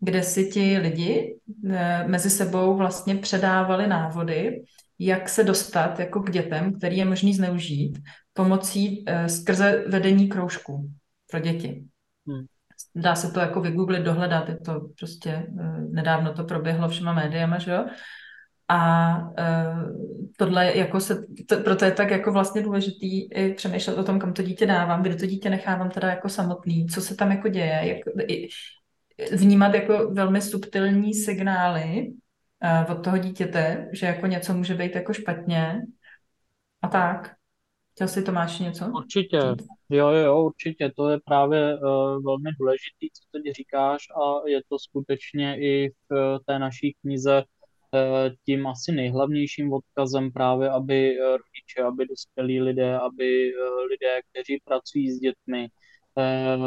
[0.01, 1.38] kde si ti lidi
[1.71, 4.62] e, mezi sebou vlastně předávali návody,
[4.99, 7.99] jak se dostat jako k dětem, který je možný zneužít,
[8.33, 10.90] pomocí e, skrze vedení kroužků
[11.31, 11.85] pro děti.
[12.29, 12.47] Hmm.
[12.95, 15.47] Dá se to jako vygooglit, dohledat, je to prostě, e,
[15.90, 17.87] nedávno to proběhlo všema médiama, že jo?
[18.75, 19.83] A uh,
[20.37, 24.33] tohle jako se, to, proto je tak jako vlastně důležitý i přemýšlet o tom, kam
[24.33, 27.81] to dítě dávám, kde to dítě nechávám teda jako samotný, co se tam jako děje,
[27.83, 28.49] jak, i,
[29.37, 32.13] vnímat jako velmi subtilní signály
[32.65, 35.83] uh, od toho dítěte, že jako něco může být jako špatně
[36.83, 37.35] a tak.
[37.95, 38.87] Chtěl si Tomáš něco?
[38.87, 39.39] Určitě,
[39.91, 44.79] jo, jo, určitě, to je právě uh, velmi důležitý, co teď říkáš a je to
[44.79, 47.45] skutečně i v uh, té naší knize
[48.45, 54.61] tím asi nejhlavnějším odkazem právě, aby uh, rodiče, aby dospělí lidé, aby uh, lidé, kteří
[54.65, 55.69] pracují s dětmi,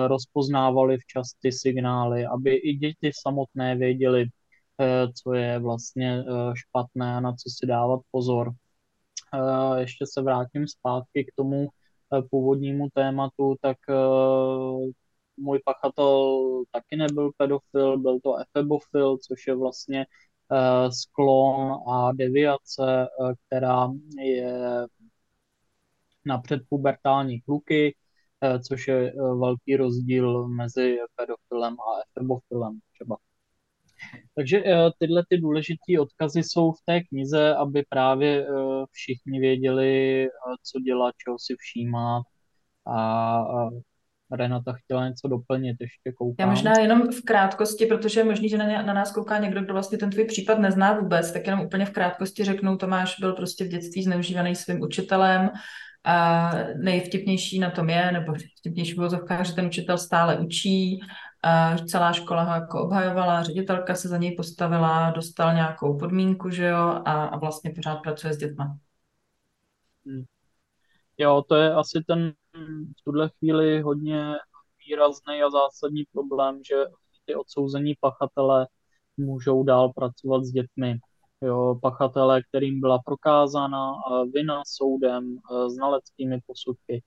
[0.08, 6.24] rozpoznávali včas ty signály, aby i děti samotné věděli, uh, co je vlastně
[6.56, 8.52] špatné a na co si dávat pozor.
[9.78, 11.68] Ještě se vrátím zpátky k tomu,
[12.14, 13.78] Eh, původnímu tématu, tak
[15.38, 20.06] můj pachatel taky nebyl pedofil, byl to efebofil, což je vlastně
[20.90, 23.88] sklon a deviace, uh, která
[24.24, 24.88] je
[26.26, 27.96] na předpubertální kluky,
[28.44, 33.18] uh, což je velký rozdíl mezi pedofilem a efebofilem třeba.
[34.36, 34.64] Takže
[35.00, 38.48] tyhle ty důležité odkazy jsou v té knize, aby právě
[38.92, 40.28] všichni věděli,
[40.64, 42.24] co dělat, čeho si všímat.
[42.86, 43.70] A
[44.36, 46.36] Renata chtěla něco doplnit, ještě koukám.
[46.40, 49.74] Já možná jenom v krátkosti, protože je možný, že na, na nás kouká někdo, kdo
[49.74, 53.66] vlastně ten tvůj případ nezná vůbec, tak jenom úplně v krátkosti řeknu, Tomáš byl prostě
[53.66, 55.50] v dětství zneužívaný svým učitelem,
[56.06, 59.10] a nejvtipnější na tom je, nebo vtipnější v
[59.44, 61.00] že ten učitel stále učí,
[61.44, 66.66] a celá škola ho jako obhajovala, ředitelka se za něj postavila, dostal nějakou podmínku, že
[66.66, 68.78] jo, a, a vlastně pořád pracuje s dětma.
[70.06, 70.24] Hmm.
[71.18, 72.34] Jo, to je asi ten
[73.00, 74.34] v tuhle chvíli hodně
[74.88, 76.76] výrazný a zásadní problém, že
[77.26, 78.68] ty odsouzení pachatele
[79.18, 81.00] můžou dál pracovat s dětmi.
[81.42, 83.92] Jo, pachatele, kterým byla prokázána
[84.34, 85.38] vina soudem,
[85.68, 87.04] znaleckými posudky,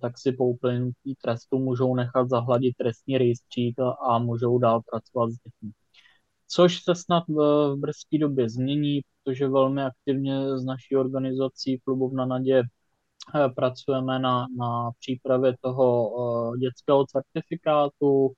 [0.00, 3.76] tak si po uplynutí trestu můžou nechat zahladit trestní rejstřík
[4.08, 5.70] a můžou dál pracovat s dětmi.
[6.48, 12.62] Což se snad v brzké době změní, protože velmi aktivně z naší organizací Klubovna Nadě
[13.56, 16.10] pracujeme na, na přípravě toho
[16.56, 18.32] dětského certifikátu,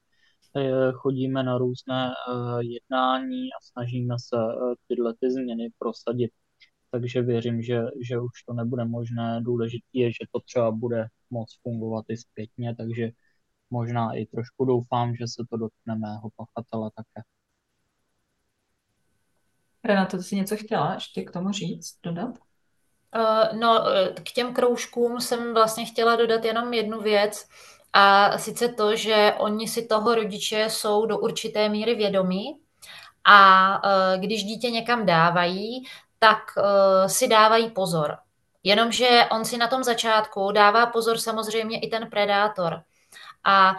[0.92, 2.12] chodíme na různé
[2.60, 4.36] jednání a snažíme se
[4.88, 6.30] tyhle ty změny prosadit.
[6.90, 9.40] Takže věřím, že, že už to nebude možné.
[9.42, 13.10] Důležité je, že to třeba bude moc fungovat i zpětně, takže
[13.70, 17.26] možná i trošku doufám, že se to dotkne mého pachatele také.
[19.84, 22.38] Renato, ty jsi něco chtěla ještě k tomu říct, dodat?
[23.16, 23.84] Uh, no,
[24.24, 27.46] k těm kroužkům jsem vlastně chtěla dodat jenom jednu věc,
[27.92, 32.60] a sice to, že oni si toho rodiče jsou do určité míry vědomí
[33.24, 35.84] a uh, když dítě někam dávají,
[36.18, 36.38] tak
[37.06, 38.16] si dávají pozor.
[38.64, 42.82] Jenomže on si na tom začátku dává pozor samozřejmě i ten predátor.
[43.44, 43.74] A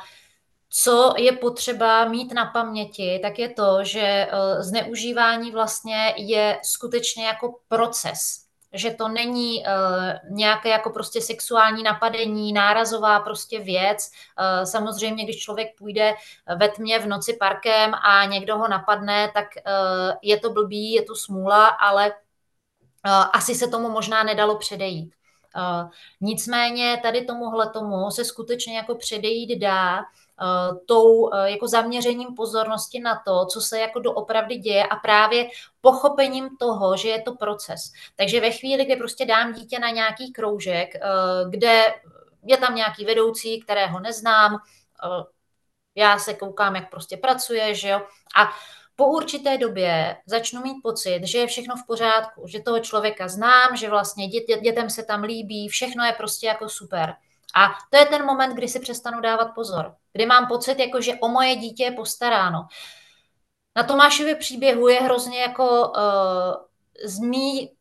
[0.70, 4.28] co je potřeba mít na paměti, tak je to, že
[4.60, 12.54] zneužívání vlastně je skutečně jako proces že to není uh, nějaké jako prostě sexuální napadení,
[12.54, 14.12] nárazová prostě věc.
[14.40, 16.14] Uh, samozřejmě, když člověk půjde
[16.56, 21.02] ve tmě v noci parkem a někdo ho napadne, tak uh, je to blbý, je
[21.02, 25.14] to smůla, ale uh, asi se tomu možná nedalo předejít.
[25.56, 25.90] Uh,
[26.22, 30.02] nicméně tady tomuhle tomu se skutečně jako předejít dá,
[30.86, 35.50] tou uh, jako zaměřením pozornosti na to, co se jako doopravdy děje a právě
[35.82, 37.92] pochopením toho, že je to proces.
[38.16, 41.84] Takže ve chvíli, kdy prostě dám dítě na nějaký kroužek, uh, kde
[42.46, 44.58] je tam nějaký vedoucí, kterého neznám,
[45.96, 48.02] já se koukám, jak prostě pracuje, že jo,
[48.38, 48.50] a
[48.96, 53.78] po určité době začnu mít pocit, že je všechno v pořádku, že toho člověka znám,
[53.78, 57.16] že vlastně dě, dětem se tam líbí, všechno je prostě jako super.
[57.56, 61.16] A to je ten moment, kdy si přestanu dávat pozor, kdy mám pocit, jako že
[61.22, 62.68] o moje dítě je postaráno.
[63.76, 65.96] Na Tomášově příběhu je hrozně jako uh,
[67.06, 67.76] z mý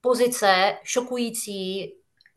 [0.00, 1.94] pozice šokující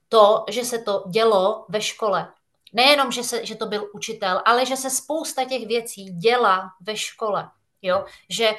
[0.10, 2.34] to, že se to dělo ve škole.
[2.74, 6.98] Nejenom, že, se, že to byl učitel, ale že se spousta těch věcí dělá ve
[6.98, 7.50] škole.
[7.82, 8.06] Jo?
[8.30, 8.52] Že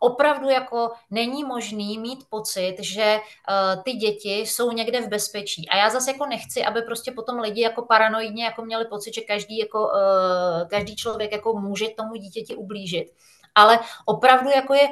[0.00, 5.68] opravdu jako není možný mít pocit, že uh, ty děti jsou někde v bezpečí.
[5.68, 9.20] A já zase jako nechci, aby prostě potom lidi jako paranoidně jako měli pocit, že
[9.20, 13.06] každý, jako, uh, každý člověk jako může tomu dítěti ublížit.
[13.54, 14.88] Ale opravdu jako je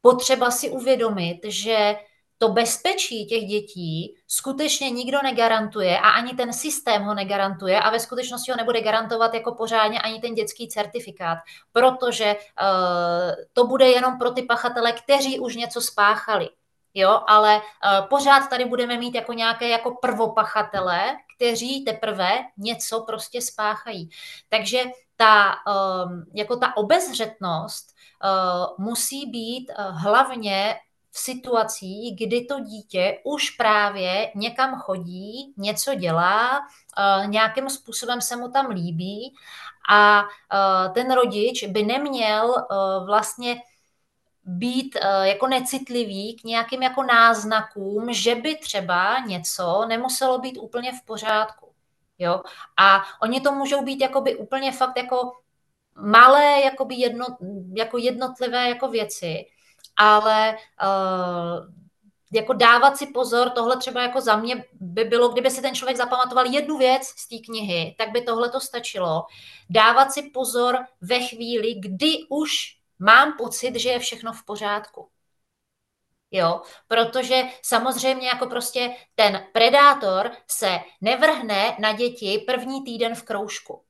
[0.00, 1.96] potřeba si uvědomit, že
[2.42, 8.00] to bezpečí těch dětí skutečně nikdo negarantuje a ani ten systém ho negarantuje a ve
[8.00, 11.38] skutečnosti ho nebude garantovat jako pořádně ani ten dětský certifikát,
[11.72, 16.48] protože uh, to bude jenom pro ty pachatele, kteří už něco spáchali.
[16.94, 23.42] Jo, ale uh, pořád tady budeme mít jako nějaké jako prvopachatele, kteří teprve něco prostě
[23.42, 24.10] spáchají.
[24.48, 24.82] Takže
[25.16, 25.54] ta,
[26.04, 30.76] um, jako ta obezřetnost uh, musí být uh, hlavně
[31.20, 38.48] situací, kdy to dítě už právě někam chodí, něco dělá, uh, nějakým způsobem se mu
[38.48, 39.34] tam líbí
[39.90, 43.62] a uh, ten rodič by neměl uh, vlastně
[44.44, 51.04] být jako necitlivý k nějakým jako náznakům, že by třeba něco nemuselo být úplně v
[51.04, 51.72] pořádku.
[52.18, 52.42] Jo?
[52.76, 55.32] A oni to můžou být jakoby úplně fakt jako
[55.94, 57.26] malé jakoby jedno,
[57.76, 59.46] jako jednotlivé jako věci,
[60.00, 61.74] ale uh,
[62.32, 65.96] jako dávat si pozor, tohle třeba jako za mě by bylo, kdyby si ten člověk
[65.96, 69.26] zapamatoval jednu věc z té knihy, tak by tohle to stačilo.
[69.70, 72.50] Dávat si pozor ve chvíli, kdy už
[72.98, 75.08] mám pocit, že je všechno v pořádku.
[76.30, 83.82] Jo, protože samozřejmě jako prostě ten predátor se nevrhne na děti první týden v kroužku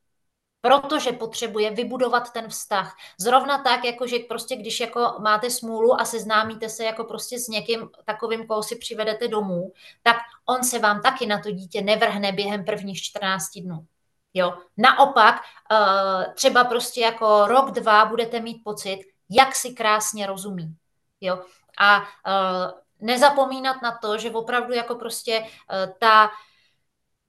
[0.61, 2.96] protože potřebuje vybudovat ten vztah.
[3.18, 7.49] Zrovna tak, jako že prostě když jako máte smůlu a seznámíte se jako prostě s
[7.49, 10.16] někým takovým, koho si přivedete domů, tak
[10.49, 13.87] on se vám taky na to dítě nevrhne během prvních 14 dnů.
[14.35, 14.55] Jo.
[14.77, 15.40] Naopak,
[15.73, 18.99] eh, třeba prostě jako rok, dva budete mít pocit,
[19.31, 20.77] jak si krásně rozumí.
[21.20, 21.44] Jo.
[21.81, 26.31] A eh, nezapomínat na to, že opravdu jako prostě eh, ta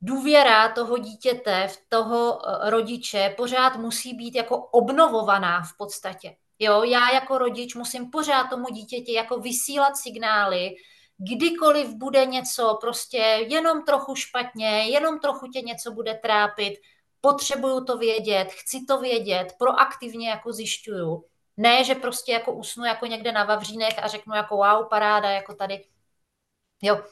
[0.01, 6.35] důvěra toho dítěte v toho eh, rodiče pořád musí být jako obnovovaná v podstatě.
[6.59, 10.75] Jo, já jako rodič musím pořád tomu dítěti jako vysílat signály,
[11.17, 13.17] kdykoliv bude něco prostě
[13.49, 16.73] jenom trochu špatně, jenom trochu tě něco bude trápit,
[17.21, 21.25] potřebuju to vědět, chci to vědět, proaktivně jako zjišťuju.
[21.57, 25.55] Ne, že prostě jako usnu jako někde na Vavřínech a řeknu jako wow, paráda, jako
[25.55, 25.85] tady.
[26.81, 27.03] Jo,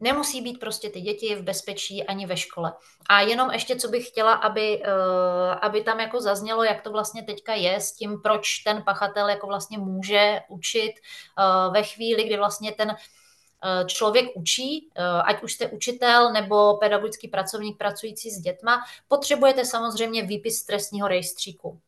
[0.00, 2.72] Nemusí být prostě ty děti v bezpečí ani ve škole.
[3.08, 7.22] A jenom ještě, co bych chtěla, aby, eh, aby tam jako zaznělo, jak to vlastně
[7.22, 12.36] teďka je s tím, proč ten pachatel jako vlastně může učit eh, ve chvíli, kdy
[12.36, 14.90] vlastně ten eh, člověk učí,
[15.24, 21.80] ať už jste učitel nebo pedagogický pracovník pracující s dětma, potřebujete samozřejmě výpis trestního rejstříku.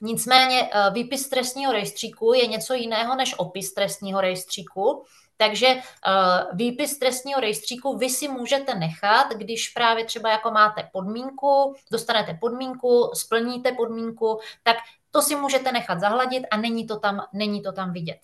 [0.00, 5.04] Nicméně výpis trestního rejstříku je něco jiného než opis trestního rejstříku.
[5.36, 11.74] Takže uh, výpis trestního rejstříku vy si můžete nechat, když právě třeba jako máte podmínku,
[11.92, 14.76] dostanete podmínku, splníte podmínku, tak
[15.10, 18.18] to si můžete nechat zahladit a není to tam, není to tam vidět.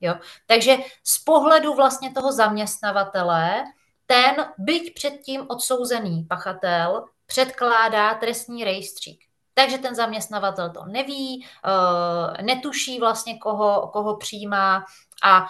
[0.00, 0.14] Jo?
[0.46, 3.64] Takže z pohledu vlastně toho zaměstnavatele,
[4.06, 9.24] ten, byť předtím odsouzený pachatel, předkládá trestní rejstřík.
[9.54, 14.84] Takže ten zaměstnavatel to neví, eh, netuší vlastně, koho, koho přijímá
[15.24, 15.46] a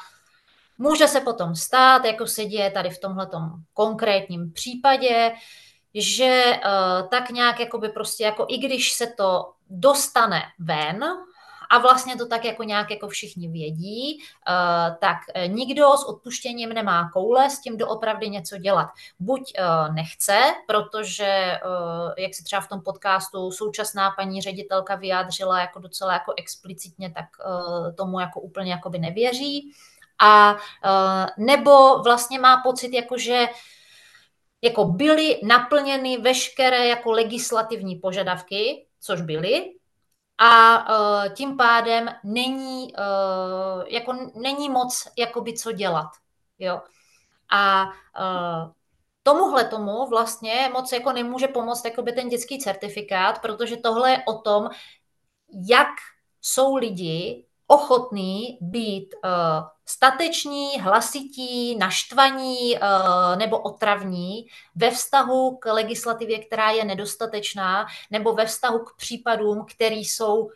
[0.82, 5.32] Může se potom stát, jako se děje tady v tomhletom konkrétním případě,
[5.94, 11.04] že uh, tak nějak jakoby prostě jako i když se to dostane ven,
[11.72, 15.16] a vlastně to tak jako nějak jako všichni vědí, uh, tak
[15.46, 18.88] nikdo s odpuštěním nemá koule s tím doopravdy něco dělat.
[19.18, 19.52] Buď
[19.92, 21.60] nechce, protože,
[22.18, 27.26] jak se třeba v tom podcastu současná paní ředitelka vyjádřila jako docela jako explicitně, tak
[27.96, 29.72] tomu jako úplně jakoby nevěří,
[30.20, 33.46] a eh, nebo vlastně má pocit, jako že
[34.62, 39.72] jako byly naplněny veškeré jako legislativní požadavky, což byly,
[40.42, 46.06] a uh, tím pádem není, uh, jako není moc jakoby co dělat.
[46.58, 46.80] Jo.
[47.52, 48.72] A uh,
[49.22, 54.38] tomuhle tomu vlastně moc jako nemůže pomoct jakoby ten dětský certifikát, protože tohle je o
[54.38, 54.68] tom,
[55.68, 55.88] jak
[56.40, 59.14] jsou lidi ochotní být
[59.90, 68.46] stateční, hlasití, naštvaní uh, nebo otravní ve vztahu k legislativě, která je nedostatečná, nebo ve
[68.46, 70.50] vztahu k případům, které jsou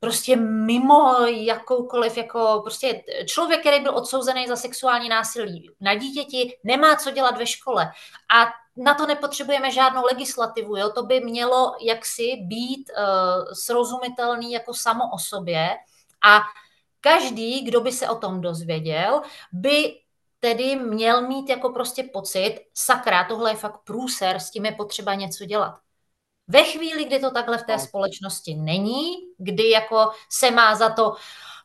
[0.00, 6.96] prostě mimo jakoukoliv, jako prostě člověk, který byl odsouzený za sexuální násilí na dítěti, nemá
[6.96, 7.92] co dělat ve škole.
[8.34, 10.90] A na to nepotřebujeme žádnou legislativu, jo?
[10.90, 15.68] to by mělo jaksi být uh, srozumitelný jako samo o sobě
[16.24, 16.40] a
[17.00, 19.94] Každý, kdo by se o tom dozvěděl, by
[20.40, 25.14] tedy měl mít jako prostě pocit, sakra, tohle je fakt průser, s tím je potřeba
[25.14, 25.78] něco dělat.
[26.48, 31.16] Ve chvíli, kdy to takhle v té společnosti není, kdy jako se má za to,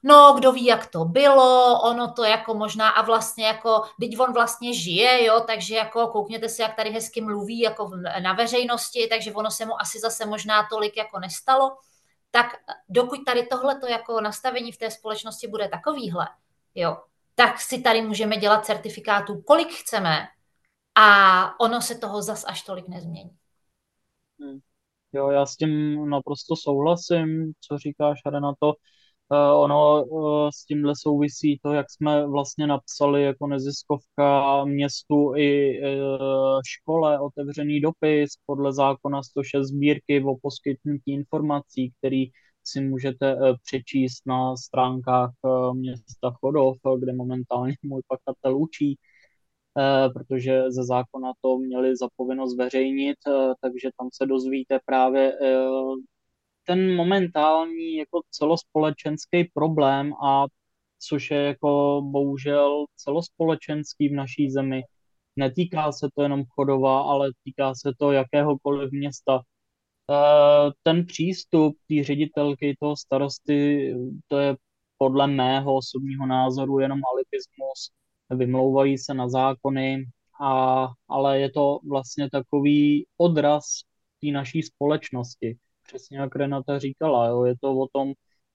[0.03, 4.33] no, kdo ví, jak to bylo, ono to jako možná a vlastně jako, teď on
[4.33, 7.91] vlastně žije, jo, takže jako koukněte si, jak tady hezky mluví jako
[8.21, 11.77] na veřejnosti, takže ono se mu asi zase možná tolik jako nestalo
[12.35, 12.47] tak
[12.89, 16.27] dokud tady tohleto jako nastavení v té společnosti bude takovýhle,
[16.75, 16.97] jo,
[17.35, 20.27] tak si tady můžeme dělat certifikátů, kolik chceme
[20.95, 23.37] a ono se toho zas až tolik nezmění.
[24.39, 24.59] Hmm.
[25.13, 28.73] Jo, já s tím naprosto souhlasím, co říkáš, Renato.
[29.55, 30.05] Ono
[30.53, 35.81] s tímhle souvisí to, jak jsme vlastně napsali jako neziskovka městu i
[36.67, 42.25] škole otevřený dopis podle zákona 106 sbírky o poskytnutí informací, který
[42.63, 45.31] si můžete přečíst na stránkách
[45.73, 48.97] města Chodov, kde momentálně můj pakatel učí,
[50.13, 53.17] protože ze zákona to měli za povinnost zveřejnit,
[53.61, 55.37] takže tam se dozvíte právě
[56.65, 60.45] ten momentální jako celospolečenský problém a
[60.99, 64.83] což je jako bohužel celospolečenský v naší zemi.
[65.35, 69.41] Netýká se to jenom Chodova, ale týká se to jakéhokoliv města.
[70.83, 73.93] Ten přístup té ředitelky, toho starosty,
[74.27, 74.55] to je
[74.97, 77.91] podle mého osobního názoru jenom alibismus,
[78.29, 80.05] vymlouvají se na zákony,
[80.41, 83.63] a, ale je to vlastně takový odraz
[84.21, 88.13] té naší společnosti přesně jak Renata říkala, jo, je to o tom,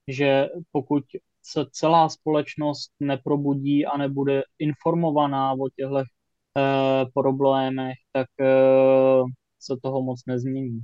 [0.08, 1.04] že pokud
[1.42, 9.22] se celá společnost neprobudí a nebude informovaná o těchto eh, problémech, tak eh,
[9.58, 10.80] se toho moc nezmění.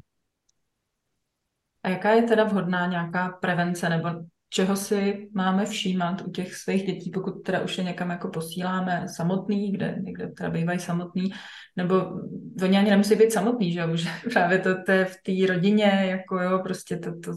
[1.82, 4.08] A jaká je teda vhodná nějaká prevence nebo
[4.54, 9.06] čeho si máme všímat u těch svých dětí, pokud teda už je někam jako posíláme
[9.08, 11.32] samotný, kde někde teda bývají samotný,
[11.76, 11.94] nebo
[12.62, 16.40] oni ani nemusí být samotný, že že právě to, to je v té rodině, jako
[16.40, 17.32] jo, prostě to, to,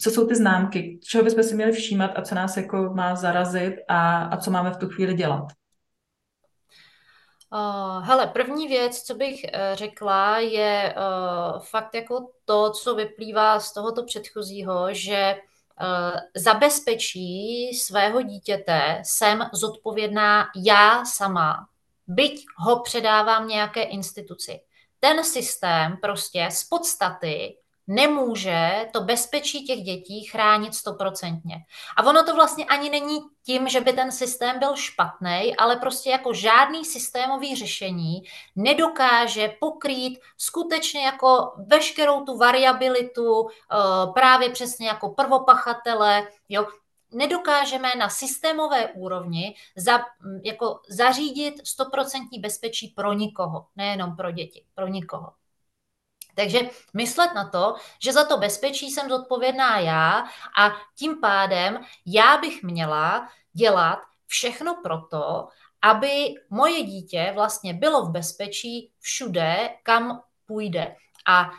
[0.00, 3.74] co jsou ty známky, čeho bychom si měli všímat a co nás jako má zarazit
[3.88, 5.44] a, a co máme v tu chvíli dělat?
[7.52, 13.60] Uh, hele, první věc, co bych uh, řekla, je uh, fakt jako to, co vyplývá
[13.60, 15.34] z tohoto předchozího, že
[16.36, 21.68] zabezpečí svého dítěte jsem zodpovědná já sama,
[22.06, 24.60] byť ho předávám nějaké instituci.
[25.00, 27.56] Ten systém prostě z podstaty
[27.90, 31.56] nemůže to bezpečí těch dětí chránit stoprocentně.
[31.96, 36.10] A ono to vlastně ani není tím, že by ten systém byl špatný, ale prostě
[36.10, 38.22] jako žádný systémový řešení
[38.56, 43.76] nedokáže pokrýt skutečně jako veškerou tu variabilitu eh,
[44.14, 46.66] právě přesně jako prvopachatele, jo,
[47.12, 49.98] nedokážeme na systémové úrovni za,
[50.44, 55.39] jako zařídit stoprocentní bezpečí pro nikoho, nejenom pro děti, pro nikoho.
[56.34, 56.60] Takže
[56.94, 60.24] myslet na to, že za to bezpečí jsem zodpovědná já
[60.58, 65.48] a tím pádem já bych měla dělat všechno proto,
[65.82, 70.96] aby moje dítě vlastně bylo v bezpečí všude, kam půjde.
[71.26, 71.50] A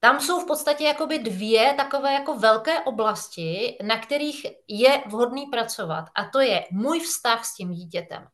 [0.00, 6.04] tam jsou v podstatě jakoby dvě takové jako velké oblasti, na kterých je vhodný pracovat.
[6.14, 8.28] A to je můj vztah s tím dítětem.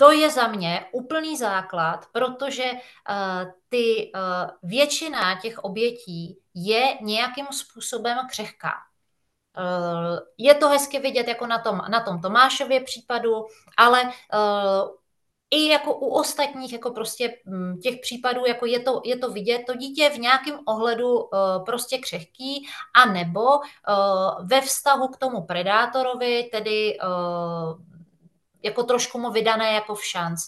[0.00, 7.46] To je za mě úplný základ, protože uh, ty uh, většina těch obětí je nějakým
[7.50, 8.72] způsobem křehká.
[9.58, 13.46] Uh, je to hezky vidět jako na tom, na tom Tomášově případu,
[13.76, 14.90] ale uh,
[15.50, 19.62] i jako u ostatních jako prostě mm, těch případů, jako je to, je to vidět,
[19.66, 21.28] to dítě v nějakém ohledu uh,
[21.64, 27.89] prostě křehký, a nebo uh, ve vztahu k tomu predátorovi, tedy uh,
[28.62, 30.40] jako trošku mu vydané jako v šanc.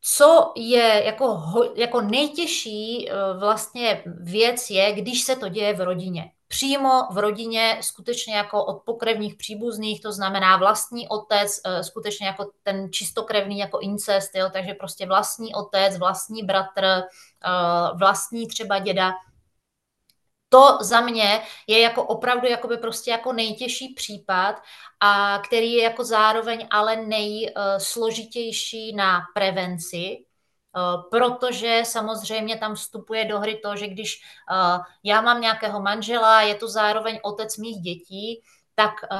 [0.00, 1.42] Co je jako,
[1.74, 6.30] jako nejtěžší eh, vlastně věc je, když se to děje v rodině.
[6.48, 12.50] Přímo v rodině, skutečně jako od pokrevních příbuzných, to znamená vlastní otec, eh, skutečně jako
[12.62, 17.02] ten čistokrevný jako incest, jo, takže prostě vlastní otec, vlastní bratr, eh,
[17.98, 19.12] vlastní třeba děda,
[20.56, 24.62] to za mě je jako opravdu jakoby prostě jako nejtěžší případ,
[25.00, 30.22] a který je jako zároveň ale nejsložitější na prevenci, eh,
[31.10, 34.20] protože samozřejmě tam vstupuje do hry to, že když
[34.52, 38.42] eh, já mám nějakého manžela, je to zároveň otec mých dětí,
[38.74, 39.16] tak eh,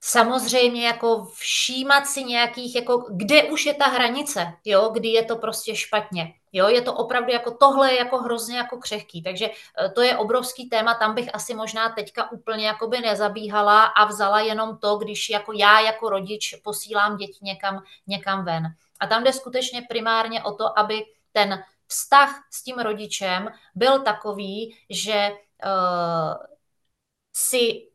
[0.00, 5.36] samozřejmě jako všímat si nějakých, jako kde už je ta hranice, jo, kdy je to
[5.36, 6.34] prostě špatně.
[6.52, 10.68] Jo, je to opravdu jako tohle jako hrozně jako křehký, takže e, to je obrovský
[10.68, 15.52] téma, tam bych asi možná teďka úplně jakoby nezabíhala a vzala jenom to, když jako
[15.52, 18.64] já jako rodič posílám děti někam, někam ven.
[19.00, 24.76] A tam jde skutečně primárně o to, aby ten vztah s tím rodičem byl takový,
[24.90, 25.30] že
[25.64, 26.34] uh,
[27.32, 27.87] si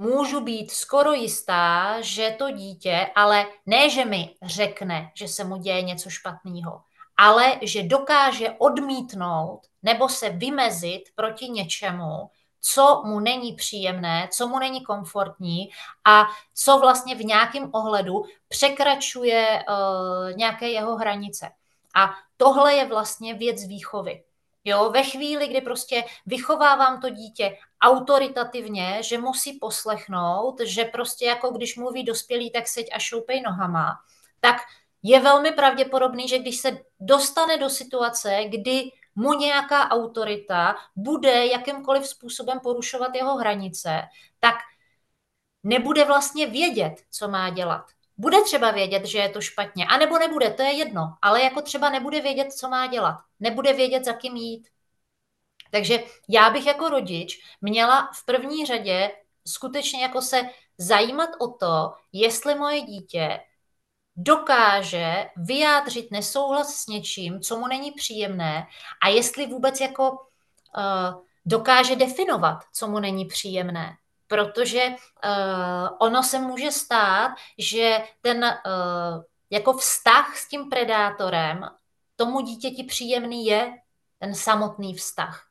[0.00, 5.56] můžu být skoro jistá, že to dítě, ale ne, že mi řekne, že se mu
[5.56, 6.80] děje něco špatného,
[7.16, 12.30] ale že dokáže odmítnout nebo se vymezit proti něčemu,
[12.60, 15.70] co mu není příjemné, co mu není komfortní
[16.04, 21.50] a co vlastně v nějakém ohledu překračuje uh, nějaké jeho hranice.
[21.94, 24.24] A tohle je vlastně věc výchovy.
[24.64, 31.50] Jo, ve chvíli, kdy prostě vychovávám to dítě autoritativně, že musí poslechnout, že prostě jako
[31.50, 33.98] když mluví dospělý, tak seď a šoupej nohama,
[34.40, 34.56] tak
[35.02, 42.06] je velmi pravděpodobný, že když se dostane do situace, kdy mu nějaká autorita bude jakýmkoliv
[42.06, 44.02] způsobem porušovat jeho hranice,
[44.40, 44.54] tak
[45.62, 47.84] nebude vlastně vědět, co má dělat.
[48.16, 51.90] Bude třeba vědět, že je to špatně, anebo nebude, to je jedno, ale jako třeba
[51.90, 53.16] nebude vědět, co má dělat.
[53.40, 54.68] Nebude vědět, za kým jít.
[55.70, 59.10] Takže já bych jako rodič měla v první řadě
[59.46, 60.40] skutečně jako se
[60.78, 63.40] zajímat o to, jestli moje dítě
[64.16, 68.66] dokáže vyjádřit nesouhlas s něčím, co mu není příjemné
[69.04, 73.96] a jestli vůbec jako uh, dokáže definovat, co mu není příjemné.
[74.26, 81.64] Protože uh, ono se může stát, že ten uh, jako vztah s tím predátorem
[82.16, 83.72] tomu dítěti příjemný je
[84.18, 85.49] ten samotný vztah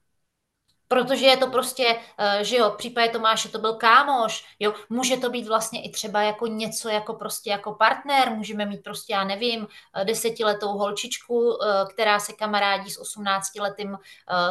[0.90, 5.18] protože je to prostě, eh, že jo, v případě Tomáše to byl kámoš, jo, může
[5.18, 9.24] to být vlastně i třeba jako něco jako prostě jako partner, můžeme mít prostě, já
[9.24, 13.98] nevím, eh, desetiletou holčičku, eh, která se kamarádí s 18 letým,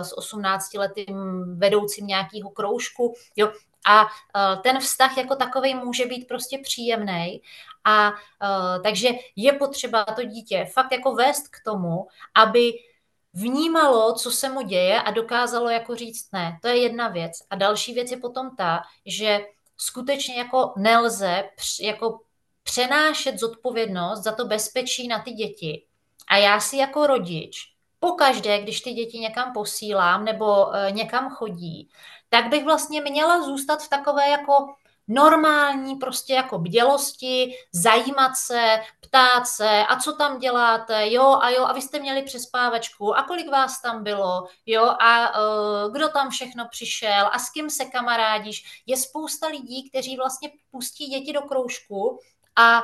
[0.03, 1.17] s 18 letým
[1.59, 3.53] vedoucím nějakého kroužku, jo,
[3.87, 4.07] a
[4.63, 7.43] ten vztah jako takový může být prostě příjemný.
[7.85, 8.13] A
[8.83, 12.73] takže je potřeba to dítě fakt jako vést k tomu, aby
[13.35, 16.59] vnímalo, co se mu děje a dokázalo jako říct ne.
[16.63, 17.33] To je jedna věc.
[17.51, 19.41] A další věc je potom ta, že
[19.77, 21.45] skutečně jako nelze
[21.81, 22.21] jako
[22.63, 25.85] přenášet zodpovědnost za to bezpečí na ty děti.
[26.29, 27.57] A já si jako rodič,
[28.01, 31.89] pokaždé, když ty děti někam posílám nebo e, někam chodí,
[32.29, 34.75] tak bych vlastně měla zůstat v takové jako
[35.09, 41.65] normální prostě jako bdělosti, zajímat se, ptát se, a co tam děláte, jo, a jo,
[41.65, 46.31] a vy jste měli přespávačku, a kolik vás tam bylo, jo, a uh, kdo tam
[46.31, 48.83] všechno přišel, a s kým se kamarádíš.
[48.87, 52.21] Je spousta lidí, kteří vlastně pustí děti do kroužku
[52.57, 52.83] a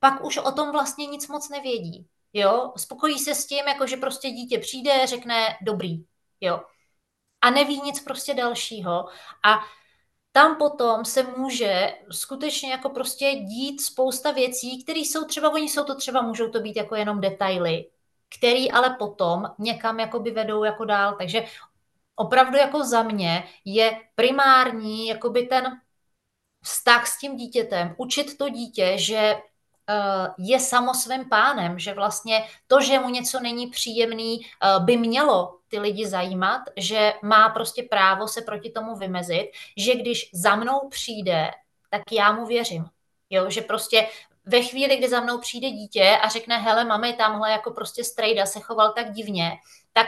[0.00, 2.72] pak už o tom vlastně nic moc nevědí, jo.
[2.76, 6.04] Spokojí se s tím, jako že prostě dítě přijde, řekne dobrý,
[6.40, 6.62] jo.
[7.40, 9.08] A neví nic prostě dalšího.
[9.44, 9.58] A
[10.32, 15.84] tam potom se může skutečně jako prostě dít spousta věcí, které jsou třeba, oni jsou
[15.84, 17.90] to třeba, můžou to být jako jenom detaily,
[18.38, 21.16] který ale potom někam jakoby vedou jako dál.
[21.18, 21.44] Takže
[22.16, 25.80] opravdu jako za mě je primární jakoby ten
[26.62, 29.34] vztah s tím dítětem, učit to dítě, že
[29.90, 34.96] Eh, je samo svým pánem, že vlastně to, že mu něco není příjemný, eh, by
[34.96, 40.56] mělo ty lidi zajímat, že má prostě právo se proti tomu vymezit, že když za
[40.56, 41.50] mnou přijde,
[41.90, 42.84] tak já mu věřím.
[43.30, 44.08] Jo, že prostě
[44.44, 48.46] ve chvíli, kdy za mnou přijde dítě a řekne, hele, mami, tamhle jako prostě strejda
[48.46, 49.52] se choval tak divně,
[49.92, 50.06] tak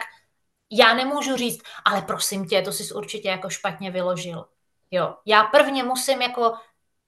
[0.70, 4.44] já nemůžu říct, ale prosím tě, to jsi určitě jako špatně vyložil.
[4.90, 6.52] Jo, já prvně musím jako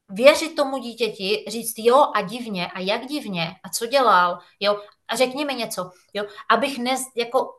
[0.09, 5.17] věřit tomu dítěti, říct jo a divně a jak divně a co dělal, jo, a
[5.17, 7.59] řekni mi něco, jo, abych ne, jako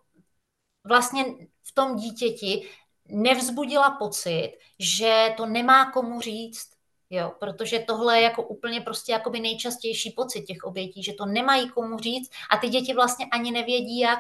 [0.88, 1.25] vlastně
[1.63, 2.69] v tom dítěti
[3.05, 6.69] nevzbudila pocit, že to nemá komu říct,
[7.09, 11.69] jo, protože tohle je jako úplně prostě jakoby nejčastější pocit těch obětí, že to nemají
[11.69, 14.19] komu říct a ty děti vlastně ani nevědí jak.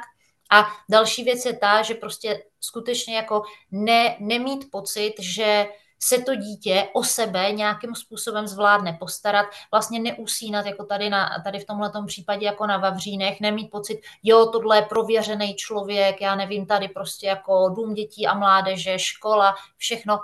[0.51, 5.67] A další věc je ta, že prostě skutečně jako ne, nemít pocit, že
[5.99, 11.59] se to dítě o sebe nějakým způsobem zvládne postarat, vlastně neusínat jako tady, na, tady
[11.59, 16.65] v tomhle případě jako na Vavřínech, nemít pocit, jo, tohle je prověřený člověk, já nevím,
[16.65, 20.19] tady prostě jako dům dětí a mládeže, škola, všechno.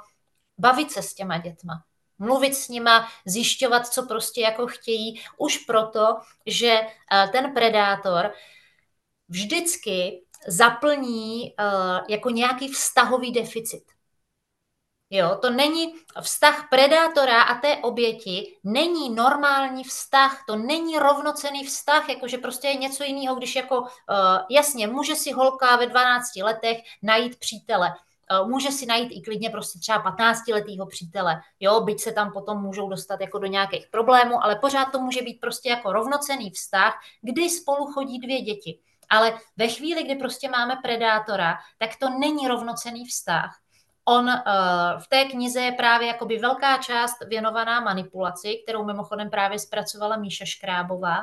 [0.57, 1.83] Bavit se s těma dětma,
[2.19, 8.33] mluvit s nima, zjišťovat, co prostě jako chtějí, už proto, že eh, ten predátor
[9.29, 11.63] vždycky zaplní eh,
[12.09, 13.83] jako nějaký vztahový deficit.
[15.15, 22.09] Jo, to není vztah predátora a té oběti, není normální vztah, to není rovnocený vztah,
[22.09, 23.87] jakože prostě je něco jiného, když jako, uh,
[24.49, 27.93] jasně, může si holka ve 12 letech najít přítele,
[28.41, 32.31] uh, může si najít i klidně prostě třeba 15 letého přítele, jo, byť se tam
[32.31, 36.49] potom můžou dostat jako do nějakých problémů, ale pořád to může být prostě jako rovnocený
[36.51, 38.79] vztah, kdy spolu chodí dvě děti.
[39.09, 43.62] Ale ve chvíli, kdy prostě máme predátora, tak to není rovnocený vztah
[44.05, 44.33] On uh,
[44.99, 50.45] v té knize je právě jakoby velká část věnovaná manipulaci, kterou mimochodem právě zpracovala Míša
[50.45, 51.17] Škrábová.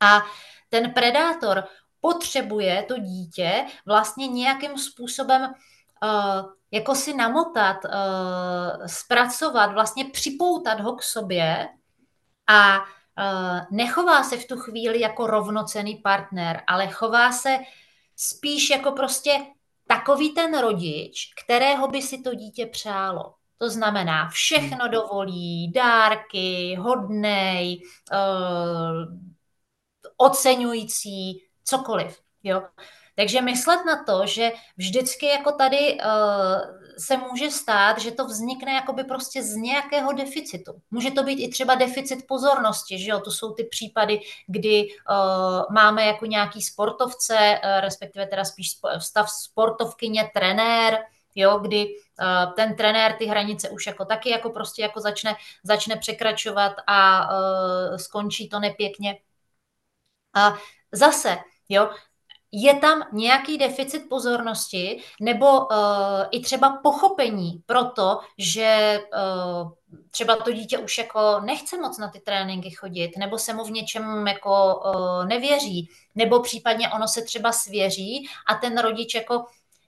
[0.00, 0.22] A
[0.68, 1.64] ten predátor
[2.00, 10.96] potřebuje to dítě vlastně nějakým způsobem uh, jako si namotat, uh, zpracovat, vlastně připoutat ho
[10.96, 11.68] k sobě
[12.46, 12.84] a
[13.70, 17.58] nechová se v tu chvíli jako rovnocený partner, ale chová se
[18.16, 19.46] spíš jako prostě
[19.98, 23.34] takový ten rodič, kterého by si to dítě přálo.
[23.58, 27.82] To znamená, všechno dovolí, dárky, hodnej,
[28.12, 29.18] uh,
[30.16, 32.20] oceňující, cokoliv.
[32.42, 32.62] Jo?
[33.16, 38.72] Takže myslet na to, že vždycky jako tady uh, se může stát, že to vznikne
[38.72, 40.72] jakoby prostě z nějakého deficitu.
[40.90, 43.20] Může to být i třeba deficit pozornosti, že jo?
[43.20, 49.30] To jsou ty případy, kdy uh, máme jako nějaký sportovce, uh, respektive teda spíš stav
[49.30, 50.98] sportovkyně, trenér,
[51.34, 55.96] jo, kdy uh, ten trenér ty hranice už jako taky jako prostě jako začne, začne
[55.96, 59.18] překračovat a uh, skončí to nepěkně.
[60.34, 60.54] A
[60.92, 61.38] zase,
[61.68, 61.90] jo,
[62.56, 65.66] je tam nějaký deficit pozornosti nebo uh,
[66.30, 69.00] i třeba pochopení pro to, že
[69.62, 69.70] uh,
[70.10, 73.70] třeba to dítě už jako nechce moc na ty tréninky chodit, nebo se mu v
[73.70, 79.44] něčem jako uh, nevěří, nebo případně ono se třeba svěří a ten rodič jako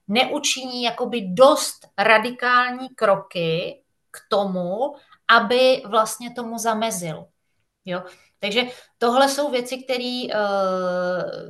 [0.09, 4.95] neučiní jakoby dost radikální kroky k tomu,
[5.29, 7.27] aby vlastně tomu zamezil.
[7.85, 8.03] Jo?
[8.39, 8.63] Takže
[8.99, 9.85] tohle jsou věci,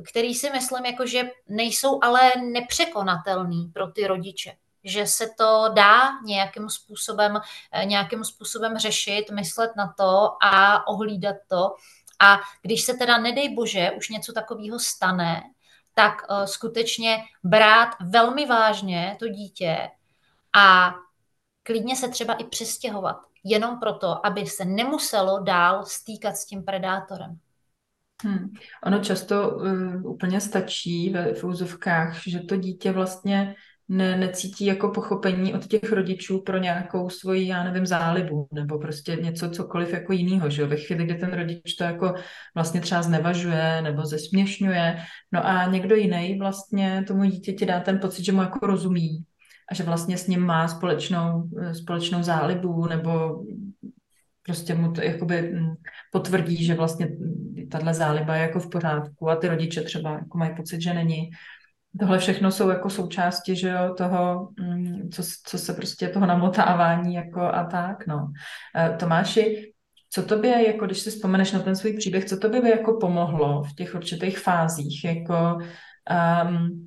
[0.09, 4.53] které si myslím, jako, že nejsou ale nepřekonatelné pro ty rodiče.
[4.83, 7.39] Že se to dá nějakým způsobem,
[7.71, 11.75] eh, nějakým způsobem řešit, myslet na to a ohlídat to.
[12.19, 15.43] A když se teda, nedej bože, už něco takového stane,
[15.93, 19.89] tak uh, skutečně brát velmi vážně to dítě
[20.53, 20.95] a
[21.63, 27.37] klidně se třeba i přestěhovat jenom proto, aby se nemuselo dál stýkat s tím predátorem.
[28.23, 28.49] Hmm.
[28.85, 33.55] Ono často uh, úplně stačí ve v úzovkách, že to dítě vlastně
[33.89, 39.15] ne, necítí jako pochopení od těch rodičů pro nějakou svoji, já nevím, zálibu nebo prostě
[39.15, 40.67] něco cokoliv jako jinýho, že jo?
[40.67, 42.13] Ve chvíli, kdy ten rodič to jako
[42.55, 44.97] vlastně třeba znevažuje nebo zesměšňuje,
[45.31, 49.25] no a někdo jiný vlastně tomu dítěti dá ten pocit, že mu jako rozumí
[49.71, 53.43] a že vlastně s ním má společnou, společnou zálibu nebo
[54.47, 55.75] prostě mu to jakoby mm,
[56.11, 57.09] potvrdí, že vlastně
[57.71, 61.29] tahle záliba je jako v pořádku a ty rodiče třeba jako mají pocit, že není.
[61.99, 67.13] Tohle všechno jsou jako součásti, že jo, toho, mm, co, co se prostě toho namotávání
[67.13, 68.31] jako a tak, no.
[68.77, 69.73] E, Tomáši,
[70.09, 73.63] co tobě, jako když si vzpomeneš na ten svůj příběh, co tobě by jako pomohlo
[73.63, 75.57] v těch určitých fázích, jako
[76.49, 76.86] um,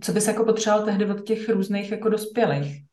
[0.00, 2.84] co bys jako potřeboval tehdy od těch různých jako dospělých?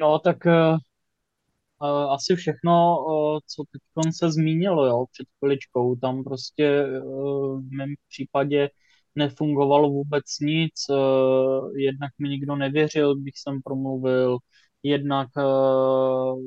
[0.00, 5.96] No, tak uh, asi všechno, uh, co teď se zmínilo, jo, před chviličkou.
[5.96, 8.70] Tam prostě uh, v mém případě
[9.14, 10.72] nefungovalo vůbec nic.
[10.90, 14.38] Uh, jednak mi nikdo nevěřil, když jsem promluvil.
[14.82, 16.42] Jednak uh,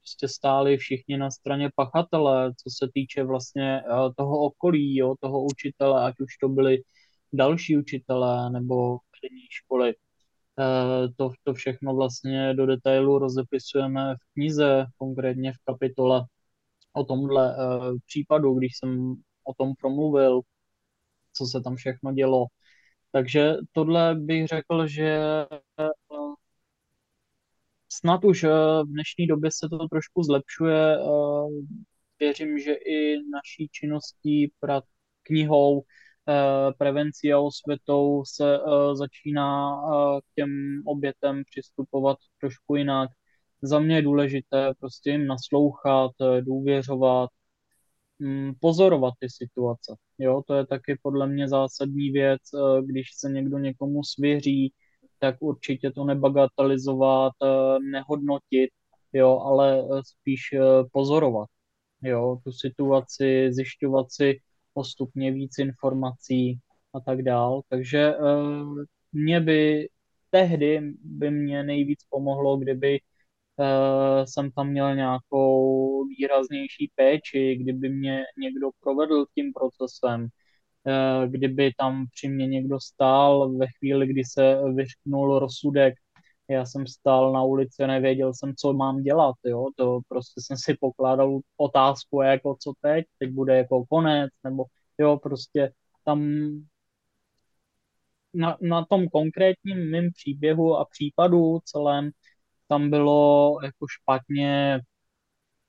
[0.00, 5.44] prostě stáli všichni na straně pachatele, co se týče vlastně uh, toho okolí, jo, toho
[5.44, 6.78] učitele, ať už to byli
[7.32, 9.94] další učitelé nebo vedení školy.
[10.60, 16.26] Eh, to, to všechno vlastně do detailu rozepisujeme v knize, konkrétně v kapitole
[16.92, 19.14] o tomhle eh, případu, když jsem
[19.44, 20.40] o tom promluvil,
[21.32, 22.46] co se tam všechno dělo.
[23.12, 25.88] Takže tohle bych řekl, že eh,
[27.88, 30.98] snad už v dnešní době se to trošku zlepšuje.
[32.20, 34.52] Věřím, že i naší činností,
[35.22, 35.82] knihou,
[36.78, 43.10] prevencí a osvětou se eh, začíná eh, k těm obětem přistupovat trošku jinak.
[43.62, 46.10] Za mě je důležité prostě jim naslouchat,
[46.40, 47.30] důvěřovat,
[48.18, 49.96] mm, pozorovat ty situace.
[50.18, 52.40] Jo, to je taky podle mě zásadní věc,
[52.86, 54.72] když se někdo někomu svěří,
[55.18, 57.32] tak určitě to nebagatelizovat,
[57.92, 58.70] nehodnotit,
[59.12, 60.40] jo, ale spíš
[60.92, 61.48] pozorovat,
[62.02, 64.40] jo, tu situaci, zjišťovat si,
[64.80, 66.60] postupně víc informací
[66.94, 67.62] a tak dál.
[67.68, 69.88] Takže uh, mě by
[70.30, 78.22] tehdy by mě nejvíc pomohlo, kdyby uh, jsem tam měl nějakou výraznější péči, kdyby mě
[78.38, 84.56] někdo provedl tím procesem, uh, kdyby tam při mě někdo stál ve chvíli, kdy se
[84.74, 85.94] vyřknul rozsudek,
[86.50, 90.74] já jsem stál na ulici, nevěděl jsem, co mám dělat, jo, to prostě jsem si
[90.80, 94.64] pokládal otázku, jako co teď, teď bude jako konec, nebo
[94.98, 95.72] jo, prostě
[96.04, 96.20] tam
[98.34, 102.10] na, na tom konkrétním mým příběhu a případu celém
[102.68, 104.80] tam bylo jako špatně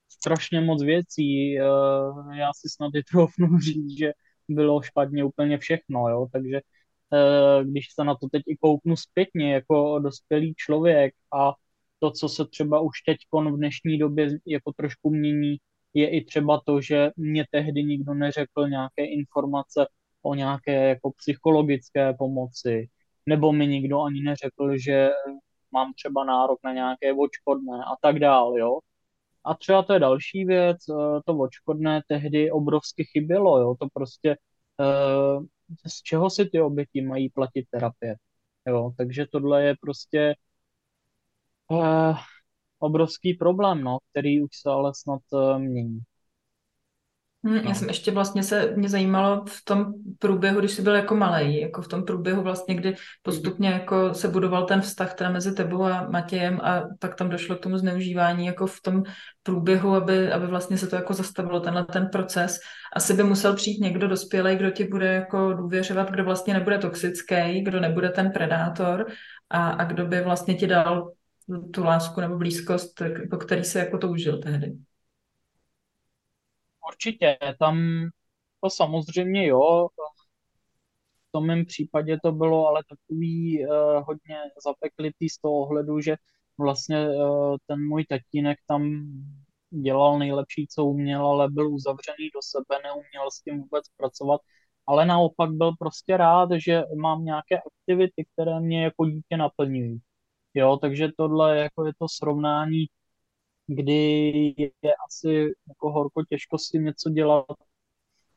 [0.09, 1.59] strašně moc věcí.
[1.59, 1.63] Eh,
[2.39, 4.11] já si snad i troufnu říct, že
[4.49, 6.61] bylo špatně úplně všechno, jo, takže
[7.63, 11.53] když se na to teď i kouknu zpětně jako dospělý člověk a
[11.99, 15.57] to, co se třeba už teď v dnešní době jako trošku mění,
[15.93, 19.87] je i třeba to, že mě tehdy nikdo neřekl nějaké informace
[20.21, 22.89] o nějaké jako psychologické pomoci,
[23.25, 25.09] nebo mi nikdo ani neřekl, že
[25.71, 28.79] mám třeba nárok na nějaké očkodné a tak dál, jo.
[29.45, 34.37] A třeba to je další věc, eh, to očkodné tehdy obrovsky chybělo, jo, to prostě
[34.81, 35.39] eh,
[35.87, 38.15] z čeho si ty oběti mají platit terapie,
[38.67, 40.35] jo, takže tohle je prostě
[41.71, 42.17] uh,
[42.79, 45.99] obrovský problém, no, který už se ale snad uh, mění.
[47.43, 47.75] Hmm, já no.
[47.75, 51.81] jsem ještě vlastně se, mě zajímalo v tom průběhu, když jsi byl jako malý, jako
[51.81, 56.07] v tom průběhu vlastně, kdy postupně jako se budoval ten vztah teda mezi tebou a
[56.09, 59.03] Matějem a pak tam došlo k tomu zneužívání jako v tom
[59.43, 62.59] průběhu, aby, aby vlastně se to jako zastavilo, tenhle ten proces.
[62.95, 67.61] Asi by musel přijít někdo dospělý, kdo ti bude jako důvěřovat, kdo vlastně nebude toxický,
[67.61, 69.07] kdo nebude ten predátor
[69.49, 71.11] a, a kdo by vlastně ti dal
[71.73, 74.73] tu lásku nebo blízkost, po který se jako toužil tehdy.
[76.87, 77.79] Určitě, tam
[78.63, 79.87] to samozřejmě jo,
[81.29, 83.75] v tom mém případě to bylo ale takový uh,
[84.07, 86.15] hodně zapeklitý z toho ohledu, že
[86.59, 89.03] vlastně uh, ten můj tatínek tam
[89.69, 94.41] dělal nejlepší, co uměl, ale byl uzavřený do sebe, neuměl s tím vůbec pracovat,
[94.87, 99.99] ale naopak byl prostě rád, že mám nějaké aktivity, které mě jako dítě naplňují.
[100.53, 102.85] Jo, takže tohle jako je to srovnání
[103.75, 107.45] kdy je asi jako horko těžko s tím něco dělat,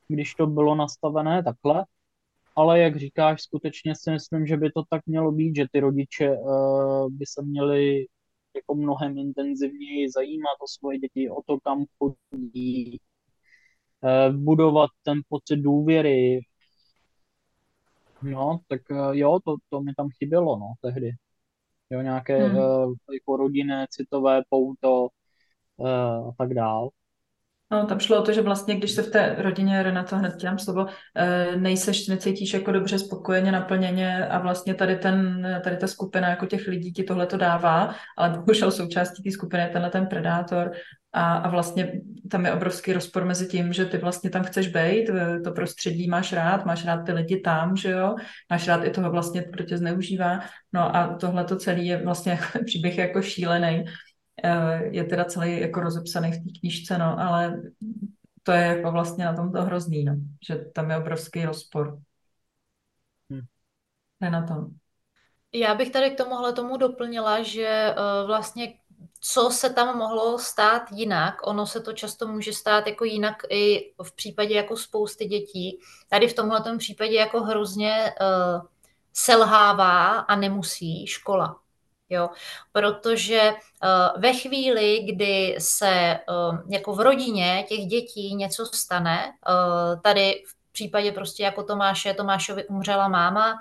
[0.08, 1.84] když to bylo nastavené takhle.
[2.56, 6.30] Ale jak říkáš, skutečně si myslím, že by to tak mělo být, že ty rodiče
[6.30, 8.06] uh, by se měli
[8.56, 13.00] jako mnohem intenzivněji zajímat o svoje děti, o to, kam chodí,
[14.00, 16.40] uh, budovat ten pocit důvěry.
[18.22, 21.10] No, tak uh, jo, to, to mi tam chybělo, no, tehdy.
[21.90, 22.58] Jo, nějaké hmm.
[22.58, 25.08] uh, jako rodinné citové pouto,
[25.80, 26.90] a tak dál.
[27.74, 30.58] No, tam šlo o to, že vlastně, když se v té rodině, Renato, hned těm
[30.58, 36.28] slovo, eh, nejseš, necítíš jako dobře, spokojeně, naplněně a vlastně tady, ten, tady ta skupina
[36.28, 40.06] jako těch lidí ti tohle to dává, ale bohužel součástí té skupiny je tenhle ten
[40.06, 40.72] predátor
[41.12, 41.92] a, a vlastně
[42.30, 46.08] tam je obrovský rozpor mezi tím, že ty vlastně tam chceš být, eh, to prostředí
[46.08, 48.14] máš rád, máš rád ty lidi tam, že jo,
[48.50, 50.40] máš rád i toho vlastně, kdo tě zneužívá,
[50.72, 54.13] no a tohle to celé je vlastně příběh jako šílený Eh,
[54.90, 57.62] je teda celý jako rozepsaný v té knížce, no, ale
[58.42, 60.16] to je jako vlastně na tom to hrozný, no,
[60.46, 61.98] že tam je obrovský rozpor.
[63.30, 63.42] Hmm.
[64.22, 64.66] Je na tom.
[65.52, 68.74] Já bych tady k tomuhle tomu doplnila, že uh, vlastně
[69.20, 71.46] co se tam mohlo stát jinak.
[71.46, 75.78] Ono se to často může stát jako jinak i v případě jako spousty dětí.
[76.08, 78.66] Tady v tomhle případě jako hrozně uh,
[79.12, 81.63] selhává a nemusí škola.
[82.10, 82.30] Jo?
[82.72, 90.00] Protože uh, ve chvíli, kdy se uh, jako v rodině těch dětí něco stane, uh,
[90.00, 93.54] tady v případě prostě jako Tomáše, Tomášovi umřela máma,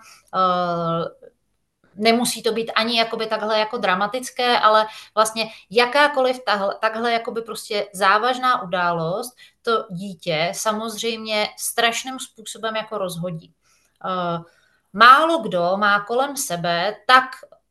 [1.95, 7.87] nemusí to být ani jakoby takhle jako dramatické, ale vlastně jakákoliv tahle, takhle jakoby prostě
[7.93, 13.53] závažná událost to dítě samozřejmě strašným způsobem jako rozhodí.
[14.93, 17.25] Málo kdo má kolem sebe tak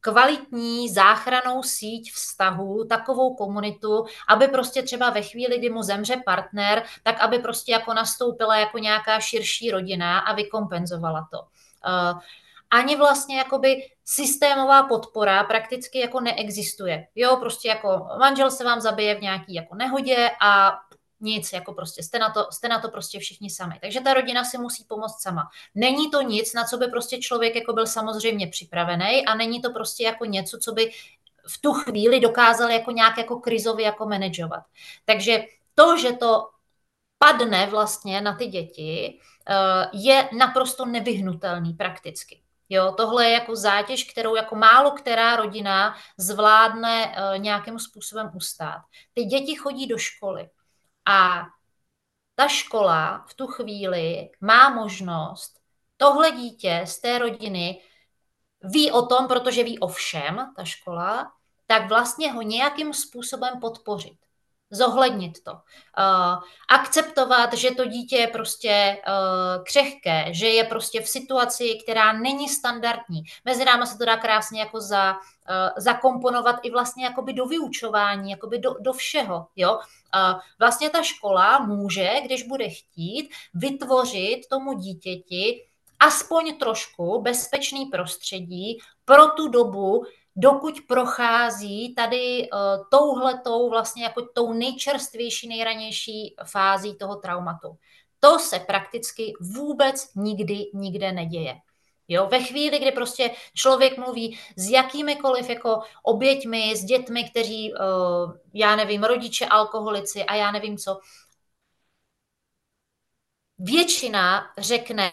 [0.05, 6.82] kvalitní záchranou síť vztahů, takovou komunitu, aby prostě třeba ve chvíli, kdy mu zemře partner,
[7.03, 11.38] tak aby prostě jako nastoupila jako nějaká širší rodina a vykompenzovala to.
[11.40, 12.20] Uh,
[12.70, 17.07] ani vlastně jakoby systémová podpora prakticky jako neexistuje.
[17.14, 20.78] Jo, prostě jako manžel se vám zabije v nějaký jako nehodě a
[21.23, 23.79] nic, jako prostě jste na, to, jste na to prostě všichni sami.
[23.81, 25.51] Takže ta rodina si musí pomoct sama.
[25.75, 29.70] Není to nic, na co by prostě člověk jako byl samozřejmě připravený a není to
[29.70, 30.93] prostě jako něco, co by
[31.47, 34.62] v tu chvíli dokázal jako nějak jako krizově jako manažovat.
[35.05, 35.45] Takže
[35.75, 36.49] to, že to
[37.18, 39.18] padne vlastně na ty děti,
[39.49, 42.43] eh, je naprosto nevyhnutelný prakticky.
[42.68, 48.83] Jo, tohle je jako zátěž, kterou jako málo která rodina zvládne eh, nějakým způsobem ustát.
[49.12, 50.49] Ty děti chodí do školy.
[51.07, 51.46] A
[52.34, 55.61] ta škola v tu chvíli má možnost
[55.96, 57.82] tohle dítě z té rodiny
[58.62, 61.32] ví o tom, protože ví o všem, ta škola,
[61.66, 64.22] tak vlastně ho nějakým způsobem podpořit
[64.73, 65.53] zohlednit to.
[65.53, 65.59] Uh,
[66.68, 72.49] akceptovat, že to dítě je prostě uh, křehké, že je prostě v situaci, která není
[72.49, 73.23] standardní.
[73.45, 75.18] Mezi námi se to dá krásně jako za, uh,
[75.77, 79.47] zakomponovat i vlastně jakoby do vyučování, jakoby do, do všeho.
[79.57, 79.81] Jo?
[80.59, 85.64] Vlastně ta škola může, když bude chtít, vytvořit tomu dítěti
[86.01, 90.05] aspoň trošku bezpečný prostředí pro tu dobu,
[90.37, 92.59] dokud prochází tady uh,
[92.91, 97.78] touhletou vlastně jako tou nejčerstvější, nejranější fází toho traumatu.
[98.20, 101.55] To se prakticky vůbec nikdy nikde neděje.
[102.09, 108.33] Jo, ve chvíli, kdy prostě člověk mluví s jakýmikoliv jako oběťmi, s dětmi, kteří, uh,
[108.55, 110.99] já nevím, rodiče, alkoholici a já nevím co,
[113.59, 115.12] většina řekne,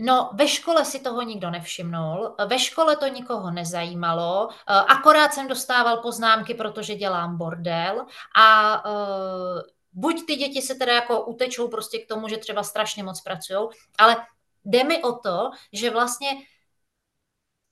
[0.00, 5.48] No, ve škole si toho nikdo nevšimnul, ve škole to nikoho nezajímalo, eh, akorát jsem
[5.48, 9.60] dostával poznámky, protože dělám bordel a uh,
[9.92, 13.68] buď ty děti se teda jako utečou prostě k tomu, že třeba strašně moc pracují,
[13.98, 14.16] ale
[14.64, 16.30] jde mi o to, že vlastně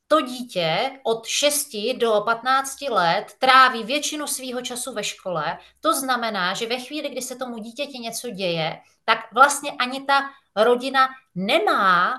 [0.07, 5.57] to dítě od 6 do 15 let tráví většinu svého času ve škole.
[5.81, 10.29] To znamená, že ve chvíli, kdy se tomu dítěti něco děje, tak vlastně ani ta
[10.55, 12.13] rodina nemá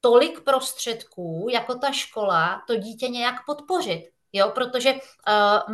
[0.00, 4.10] tolik prostředků, jako ta škola, to dítě nějak podpořit.
[4.32, 4.50] Jo?
[4.54, 5.00] Protože uh,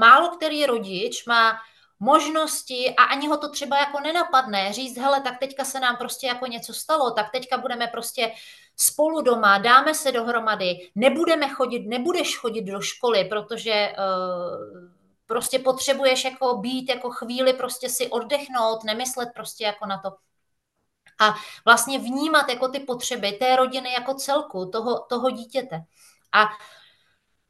[0.01, 1.59] málo který rodič má
[2.01, 6.27] možnosti a ani ho to třeba jako nenapadne říct, hele, tak teďka se nám prostě
[6.27, 8.33] jako něco stalo, tak teďka budeme prostě
[8.85, 14.89] spolu doma, dáme se dohromady, nebudeme chodit, nebudeš chodit do školy, protože uh,
[15.27, 20.09] prostě potřebuješ jako být jako chvíli prostě si oddechnout, nemyslet prostě jako na to.
[21.21, 25.81] A vlastně vnímat jako ty potřeby té rodiny jako celku, toho, toho dítěte.
[26.33, 26.49] A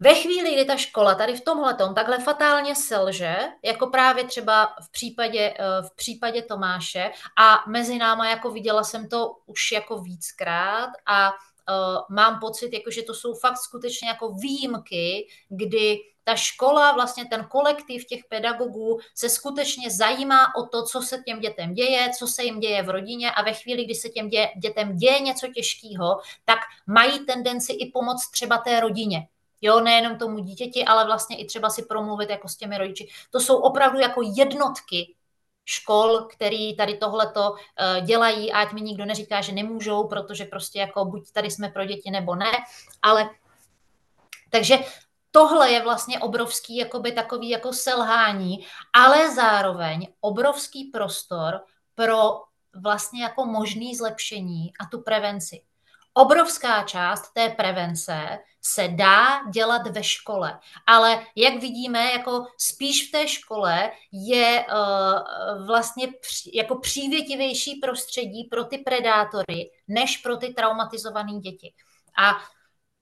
[0.03, 4.90] ve chvíli, kdy ta škola tady v tomhle takhle fatálně selže, jako právě třeba v
[4.92, 10.90] případě, eh, v případě Tomáše a mezi náma jako viděla jsem to už jako víckrát
[11.07, 16.92] a uh, mám pocit, jako, že to jsou fakt skutečně jako výjimky, kdy ta škola,
[16.92, 22.11] vlastně ten kolektiv těch pedagogů se skutečně zajímá o to, co se těm dětem děje,
[22.18, 25.20] co se jim děje v rodině a ve chvíli, kdy se těm dě, dětem děje
[25.20, 29.28] něco těžkého, tak mají tendenci i pomoct třeba té rodině.
[29.62, 33.08] Jo, nejenom tomu dítěti, ale vlastně i třeba si promluvit jako s těmi rodiči.
[33.30, 35.14] To jsou opravdu jako jednotky
[35.64, 41.04] škol, který tady tohleto eh, dělají, ať mi nikdo neříká, že nemůžou, protože prostě jako
[41.04, 42.52] buď tady jsme pro děti nebo ne,
[43.02, 43.30] ale
[44.50, 44.78] takže
[45.30, 51.60] tohle je vlastně obrovský jakoby takový jako selhání, ale zároveň obrovský prostor
[51.94, 52.42] pro
[52.74, 55.62] vlastně jako možný zlepšení a tu prevenci.
[56.14, 63.12] Obrovská část té prevence se dá dělat ve škole, ale jak vidíme, jako spíš v
[63.12, 70.54] té škole je uh, vlastně při, jako přívětivější prostředí pro ty predátory, než pro ty
[70.54, 71.74] traumatizované děti.
[72.18, 72.32] A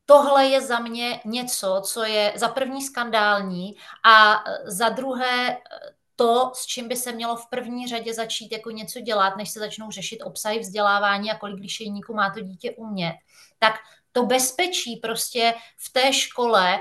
[0.05, 5.57] tohle je za mě něco, co je za první skandální a za druhé
[6.21, 9.59] to, s čím by se mělo v první řadě začít jako něco dělat, než se
[9.59, 13.15] začnou řešit obsahy vzdělávání a kolik lišejníků má to dítě umět,
[13.59, 13.75] tak
[14.13, 16.81] to bezpečí prostě v té škole,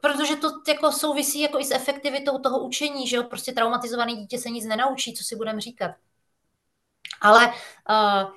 [0.00, 4.38] protože to jako souvisí jako i s efektivitou toho učení, že jo, prostě traumatizovaný dítě
[4.38, 5.90] se nic nenaučí, co si budeme říkat.
[7.20, 8.32] Ale uh,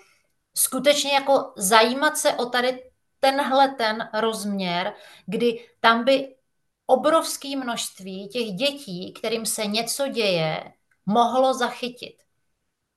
[0.56, 4.94] skutečně jako zajímat se o tady tenhle ten rozměr,
[5.26, 6.36] kdy tam by
[6.92, 10.74] obrovské množství těch dětí, kterým se něco děje,
[11.06, 12.16] mohlo zachytit.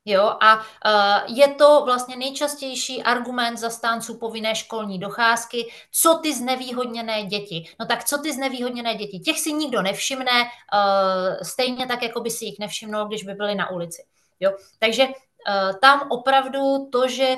[0.04, 7.24] Jo, a uh, je to vlastně nejčastější argument zastánců povinné školní docházky, co ty znevýhodněné
[7.24, 7.64] děti.
[7.80, 9.18] No tak co ty znevýhodněné děti?
[9.18, 13.54] Těch si nikdo nevšimne, uh, stejně tak, jako by si jich nevšimnul, když by byli
[13.54, 14.04] na ulici.
[14.40, 14.52] Jo?
[14.78, 17.36] Takže uh, tam opravdu to, že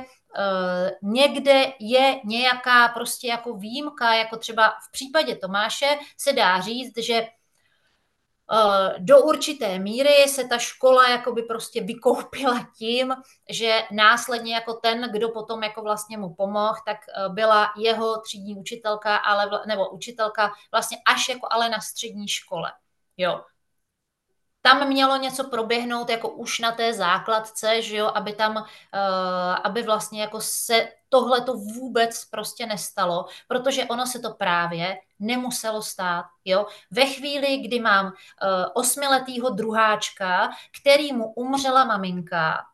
[1.03, 7.27] někde je nějaká prostě jako výjimka, jako třeba v případě Tomáše se dá říct, že
[8.53, 13.15] Eh, do určité míry se ta škola jakoby prostě vykoupila tím,
[13.51, 18.57] že následně jako ten, kdo potom jako vlastně mu pomohl, tak eh, byla jeho třídní
[18.57, 22.73] učitelka, ale, nebo učitelka vlastně až jako ale na střední škole.
[23.17, 23.41] Jo,
[24.67, 28.65] tam mělo něco proběhnout jako už na té základce, že jo, aby tam, uh,
[29.65, 35.83] aby vlastně jako se tohle to vůbec prostě nestalo, protože ono se to právě nemuselo
[35.83, 36.67] stát, jo.
[36.91, 38.13] Ve chvíli, kdy mám uh,
[38.75, 40.51] osmiletýho druháčka,
[40.81, 42.65] který mu umřela maminka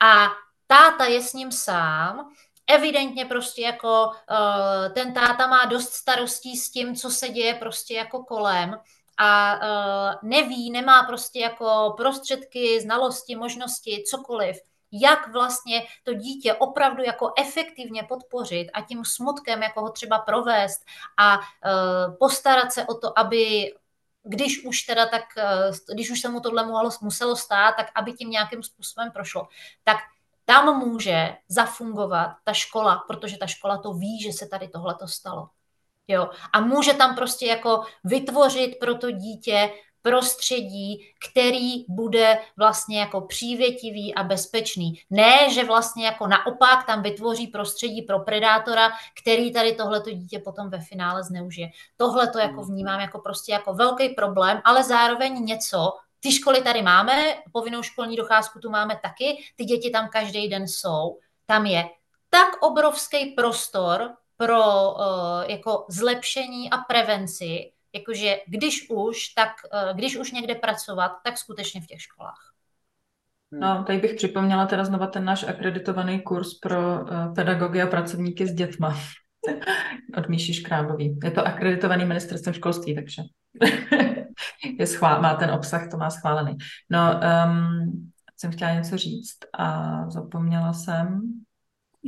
[0.00, 0.28] a
[0.66, 2.30] táta je s ním sám,
[2.66, 7.94] evidentně prostě jako uh, ten táta má dost starostí s tím, co se děje prostě
[7.94, 8.76] jako kolem,
[9.16, 14.56] a uh, neví, nemá prostě jako prostředky, znalosti, možnosti, cokoliv,
[14.92, 20.84] jak vlastně to dítě opravdu jako efektivně podpořit a tím smutkem jako ho třeba provést
[21.18, 23.74] a uh, postarat se o to, aby
[24.22, 26.66] když už teda tak, uh, když už se mu tohle
[27.02, 29.48] muselo stát, tak aby tím nějakým způsobem prošlo.
[29.84, 29.96] Tak
[30.44, 35.08] tam může zafungovat ta škola, protože ta škola to ví, že se tady tohle to
[35.08, 35.48] stalo.
[36.08, 36.30] Jo?
[36.52, 39.70] A může tam prostě jako vytvořit pro to dítě
[40.02, 45.00] prostředí, který bude vlastně jako přívětivý a bezpečný.
[45.10, 48.92] Ne, že vlastně jako naopak tam vytvoří prostředí pro predátora,
[49.22, 51.68] který tady tohleto dítě potom ve finále zneužije.
[51.96, 56.82] Tohle to jako vnímám jako prostě jako velký problém, ale zároveň něco, ty školy tady
[56.82, 61.18] máme, povinnou školní docházku tu máme taky, ty děti tam každý den jsou.
[61.46, 61.84] Tam je
[62.30, 65.02] tak obrovský prostor pro uh,
[65.46, 71.80] jako zlepšení a prevenci, jakože když už, tak uh, když už někde pracovat, tak skutečně
[71.80, 72.52] v těch školách.
[73.52, 78.46] No, tady bych připomněla teda znova ten náš akreditovaný kurz pro uh, pedagogy a pracovníky
[78.46, 78.98] s dětma
[80.18, 81.18] od Míši Škrábový.
[81.24, 83.22] Je to akreditovaný ministerstvem školství, takže
[84.78, 86.56] je schvál, má ten obsah, to má schválený.
[86.90, 91.20] No, um, jsem chtěla něco říct a zapomněla jsem.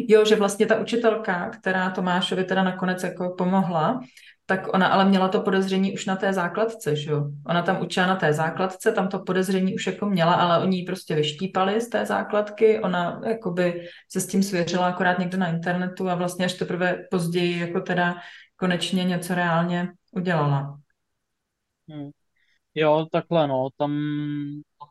[0.00, 4.00] Jo, že vlastně ta učitelka, která Tomášovi teda nakonec jako pomohla,
[4.46, 7.30] tak ona ale měla to podezření už na té základce, že jo?
[7.46, 10.84] Ona tam učila na té základce, tam to podezření už jako měla, ale oni ji
[10.84, 16.08] prostě vyštípali z té základky, ona jakoby se s tím svěřila akorát někde na internetu
[16.08, 18.16] a vlastně až teprve později jako teda
[18.56, 20.78] konečně něco reálně udělala.
[21.88, 22.10] Hmm.
[22.74, 23.90] Jo, takhle no, tam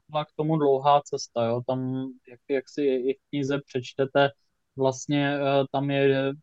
[0.09, 4.29] byla k tomu dlouhá cesta, jo, tam, jak, jak si i v knize přečtete,
[4.77, 6.33] vlastně eh, tam je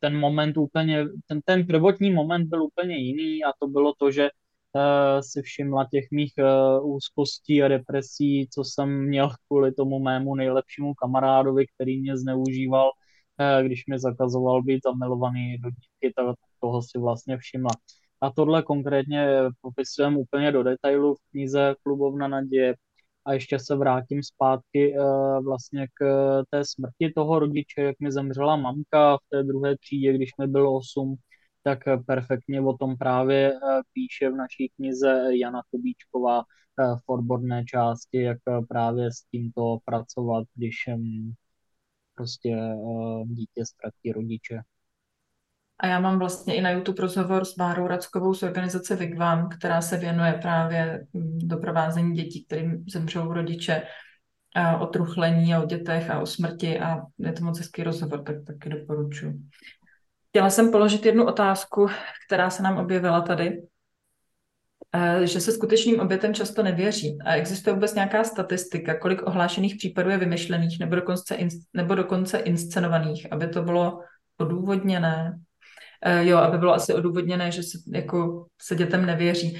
[0.00, 4.22] ten moment úplně, ten, ten prvotní moment byl úplně jiný a to bylo to, že
[4.22, 6.32] uh, si všimla těch mých
[6.82, 12.90] úzkostí a depresí, co jsem měl kvůli tomu mému nejlepšímu kamarádovi, který mě zneužíval,
[13.62, 17.70] když mi zakazoval být zamilovaný do dítky, tak toho si vlastně všimla.
[18.20, 19.26] A tohle konkrétně
[19.60, 22.74] popisujeme úplně do detailu v knize Klubovna naděje,
[23.26, 26.04] a ještě se vrátím zpátky uh, vlastně k
[26.50, 30.76] té smrti toho rodiče, jak mi zemřela mamka v té druhé třídě, když mi bylo
[30.76, 31.16] 8,
[31.62, 36.42] tak perfektně o tom právě uh, píše v naší knize Jana Kubíčková
[36.78, 41.34] v odborné části, jak právě s tímto pracovat, když um,
[42.14, 42.56] prostě
[43.26, 44.60] dítě ztratí rodiče.
[45.82, 49.80] A já mám vlastně i na YouTube rozhovor s Bárou Rackovou z organizace Vigvam, která
[49.80, 53.82] se věnuje právě mm, doprovázení dětí, kterým zemřou rodiče,
[54.54, 58.22] a o truchlení a o dětech a o smrti a je to moc hezký rozhovor,
[58.22, 59.34] tak taky doporučuji.
[60.28, 61.86] Chtěla jsem položit jednu otázku,
[62.26, 63.62] která se nám objevila tady,
[64.94, 67.18] eh, že se skutečným obětem často nevěří.
[67.24, 71.36] A existuje vůbec nějaká statistika, kolik ohlášených případů je vymyšlených nebo dokonce,
[71.74, 74.00] nebo dokonce inscenovaných, aby to bylo
[74.38, 75.38] odůvodněné?
[76.06, 79.52] Uh, jo, aby bylo asi odůvodněné, že se, jako, se dětem nevěří.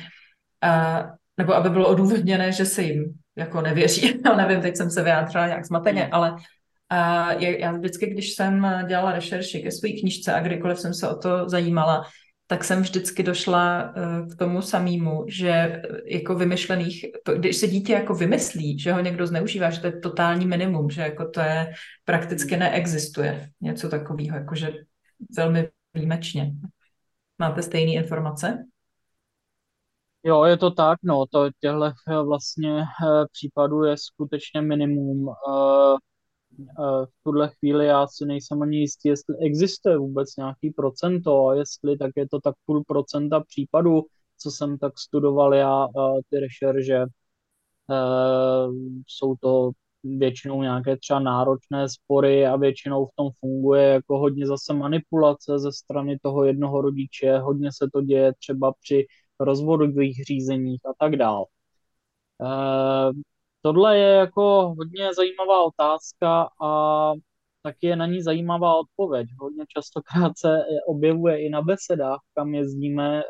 [0.65, 3.05] Uh, nebo aby bylo odůvodněné, že se jim
[3.37, 4.21] jako nevěří.
[4.25, 9.13] Já nevím, teď jsem se vyjádřila nějak zmateně, ale uh, já vždycky, když jsem dělala
[9.13, 12.05] rešerši ke své knižce a kdykoliv jsem se o to zajímala,
[12.47, 13.95] tak jsem vždycky došla
[14.31, 17.05] k tomu samému, že jako vymyšlených,
[17.37, 21.03] když se dítě jako vymyslí, že ho někdo zneužívá, že to je totální minimum, že
[21.03, 21.73] jako to je
[22.05, 24.73] prakticky neexistuje něco takového, jakože
[25.37, 26.53] velmi výjimečně.
[27.39, 28.65] Máte stejné informace?
[30.25, 32.85] Jo, je to tak, no, to těchto eh, vlastně eh,
[33.33, 35.29] případů je skutečně minimum.
[35.29, 35.97] Eh,
[37.07, 41.99] v tuhle chvíli já si nejsem ani jistý, jestli existuje vůbec nějaký procento a jestli
[41.99, 44.03] tak je to tak půl procenta případů,
[44.39, 45.87] co jsem tak studoval já,
[46.31, 47.05] ty rešerže.
[49.07, 49.71] Jsou to
[50.05, 55.73] většinou nějaké třeba náročné spory a většinou v tom funguje jako hodně zase manipulace ze
[55.73, 59.07] strany toho jednoho rodiče, hodně se to děje třeba při
[59.41, 61.45] rozvodových řízeních a tak dál.
[62.43, 63.13] E,
[63.63, 67.13] tohle je jako hodně zajímavá otázka a
[67.63, 69.29] taky je na ní zajímavá odpověď.
[69.41, 73.25] Hodně častokrát se objevuje i na besedách, kam jezdíme e,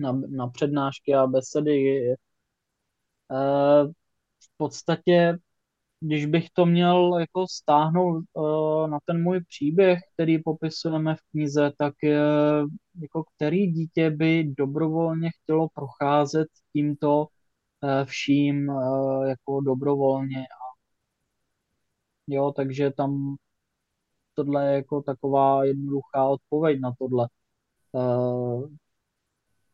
[0.00, 2.10] na, na přednášky a besedy.
[2.12, 2.16] E,
[4.40, 5.38] v podstatě
[6.00, 11.72] když bych to měl jako stáhnout uh, na ten můj příběh, který popisujeme v knize,
[11.78, 12.18] tak je,
[13.02, 20.38] jako který dítě by dobrovolně chtělo procházet tímto uh, vším uh, jako dobrovolně.
[20.38, 20.76] A,
[22.26, 23.36] jo, takže tam
[24.34, 27.28] tohle je jako taková jednoduchá odpověď na tohle.
[27.92, 28.68] Uh,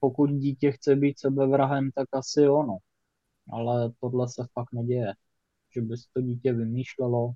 [0.00, 2.78] pokud dítě chce být sebevrahem, tak asi ono.
[3.52, 5.14] Ale tohle se fakt neděje
[5.74, 7.32] že by to dítě vymýšlelo.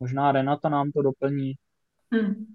[0.00, 1.54] Možná Renata nám to doplní.
[2.12, 2.54] Hmm.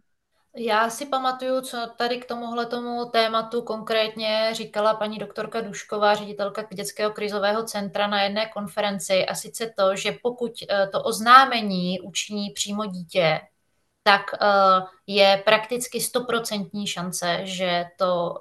[0.58, 6.68] Já si pamatuju, co tady k tomuhle tomu tématu konkrétně říkala paní doktorka Dušková, ředitelka
[6.74, 12.50] dětského krizového centra na jedné konferenci a sice to, že pokud eh, to oznámení učiní
[12.50, 13.42] přímo dítě,
[14.08, 14.22] tak
[15.08, 18.38] je prakticky stoprocentní šance, že to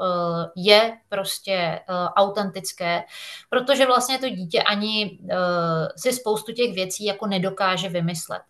[0.56, 1.80] je prostě
[2.16, 3.04] autentické,
[3.50, 5.18] protože vlastně to dítě ani
[5.96, 8.42] si spoustu těch věcí jako nedokáže vymyslet.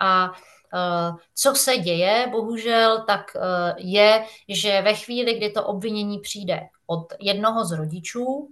[0.00, 0.30] A
[1.34, 3.36] co se děje, bohužel, tak
[3.76, 8.48] je, že ve chvíli, kdy to obvinění přijde od jednoho z rodičů,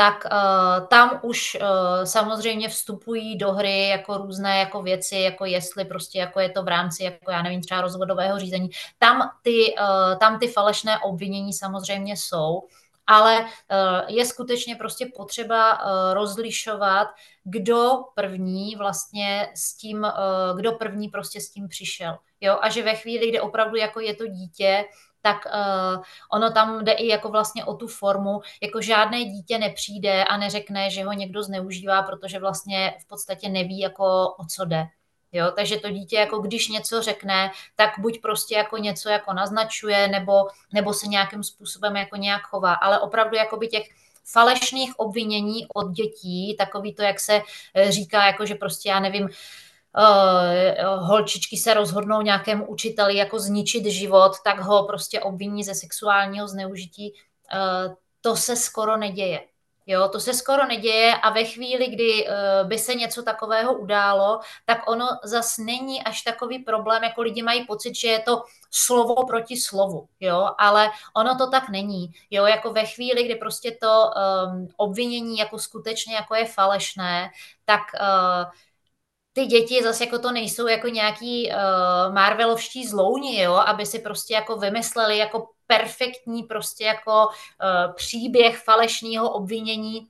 [0.00, 5.84] tak uh, tam už uh, samozřejmě vstupují do hry jako různé jako věci, jako jestli
[5.84, 8.70] prostě jako je to v rámci, jako já nevím, třeba rozvodového řízení.
[8.98, 12.62] Tam ty, uh, tam ty falešné obvinění samozřejmě jsou,
[13.06, 13.46] ale
[14.08, 15.80] je skutečně prostě potřeba
[16.12, 17.08] rozlišovat,
[17.44, 20.06] kdo první vlastně s tím,
[20.56, 22.16] kdo první prostě s tím přišel.
[22.40, 24.84] Jo, a že ve chvíli, kdy opravdu jako je to dítě,
[25.22, 26.02] tak uh,
[26.32, 30.90] ono tam jde i jako vlastně o tu formu, jako žádné dítě nepřijde a neřekne,
[30.90, 34.86] že ho někdo zneužívá, protože vlastně v podstatě neví, jako o co jde.
[35.32, 40.08] Jo, takže to dítě, jako když něco řekne, tak buď prostě jako něco jako naznačuje,
[40.08, 40.32] nebo,
[40.72, 43.88] nebo se nějakým způsobem jako nějak chová, ale opravdu jako by těch
[44.32, 47.42] falešných obvinění od dětí, takový to, jak se
[47.74, 49.30] eh, říká, jako že prostě já nevím, uh,
[50.98, 57.12] holčičky se rozhodnou nějakému učiteli jako zničit život, tak ho prostě obviní ze sexuálního zneužití.
[57.54, 59.40] Uh, to se skoro neděje.
[59.86, 64.40] Jo, to se skoro neděje a ve chvíli, kdy uh, by se něco takového událo,
[64.66, 69.26] tak ono zas není až takový problém, jako lidi mají pocit, že je to slovo
[69.26, 74.04] proti slovu, jo, ale ono to tak není, jo, jako ve chvíli, kdy prostě to
[74.04, 77.30] um, obvinění jako skutečně jako je falešné,
[77.64, 78.50] tak uh,
[79.40, 84.34] ty děti zase jako to nejsou jako nějaký uh, Marvelovští zlouni, jo, aby si prostě
[84.34, 90.08] jako vymysleli jako perfektní prostě jako uh, příběh falešného obvinění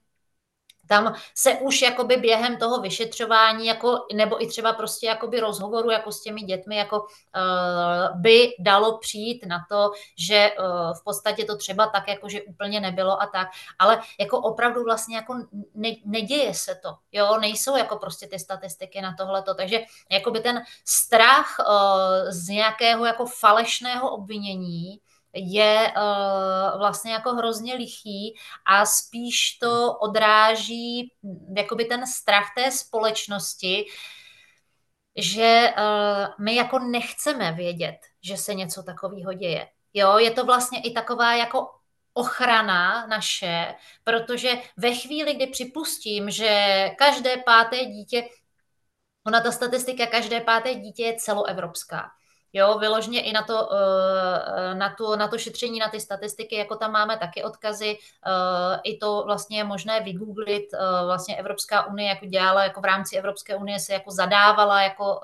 [0.91, 6.13] tam se už jakoby během toho vyšetřování jako, nebo i třeba prostě jakoby rozhovoru jako
[6.13, 10.65] s těmi dětmi jako uh, by dalo přijít na to, že uh,
[10.99, 15.17] v podstatě to třeba tak jako, že úplně nebylo a tak, ale jako opravdu vlastně
[15.17, 15.35] jako
[15.75, 19.81] ne, neděje se to, jo, nejsou jako prostě ty statistiky na tohleto, takže
[20.11, 25.01] jakoby ten strach uh, z nějakého jako falešného obvinění
[25.33, 28.35] je uh, vlastně jako hrozně lichý
[28.67, 33.85] a spíš to odráží hm, jakoby ten strach té společnosti,
[35.17, 39.69] že uh, my jako nechceme vědět, že se něco takového děje.
[39.95, 41.71] Jo, je to vlastně i taková jako
[42.13, 43.75] ochrana naše,
[44.05, 48.29] protože ve chvíli, kdy připustím, že každé páté dítě,
[49.27, 52.11] ona ta statistika, každé páté dítě je celoevropská.
[52.53, 56.77] Jo, vyložně i na to, eh, na, to, na to šetření, na ty statistiky, jako
[56.77, 62.09] tam máme taky odkazy, eh, i to vlastně je možné vygooglit, eh, vlastně Evropská unie
[62.09, 65.21] jako dělala, jako v rámci Evropské unie se jako zadávala jako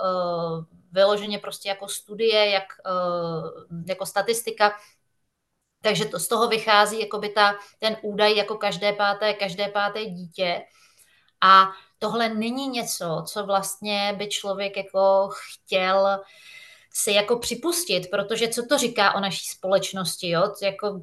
[0.93, 2.65] vyloženě prostě jako studie, jak,
[3.87, 4.73] jako statistika,
[5.83, 10.05] takže to, z toho vychází jako by ta, ten údaj jako každé páté, každé páté
[10.05, 10.63] dítě.
[11.41, 11.69] A
[11.99, 16.25] tohle není něco, co vlastně by člověk jako chtěl uh,
[16.99, 20.53] si jako připustit, protože co to říká o naší společnosti, jo?
[20.63, 21.01] Jako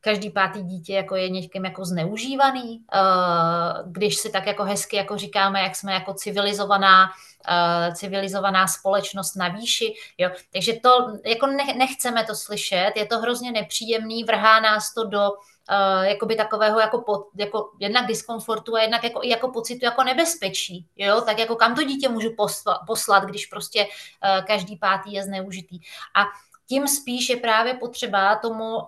[0.00, 5.18] každý pátý dítě jako je někým jako zneužívaný, uh, když si tak jako hezky jako
[5.18, 10.30] říkáme, jak jsme jako civilizovaná, uh, civilizovaná společnost na výši, jo.
[10.52, 10.90] Takže to
[11.24, 15.30] jako nechceme to slyšet, je to hrozně nepříjemný, vrhá nás to do
[15.70, 20.86] uh, jakoby takového jako, po, jako jednak diskomfortu a jednak jako, jako pocitu jako nebezpečí,
[20.96, 25.22] jo, tak jako kam to dítě můžu poslat, poslat když prostě uh, každý pátý je
[25.22, 25.78] zneužitý.
[26.16, 26.24] A
[26.68, 28.82] tím spíš je právě potřeba tomu uh,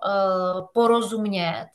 [0.73, 1.69] porozumět,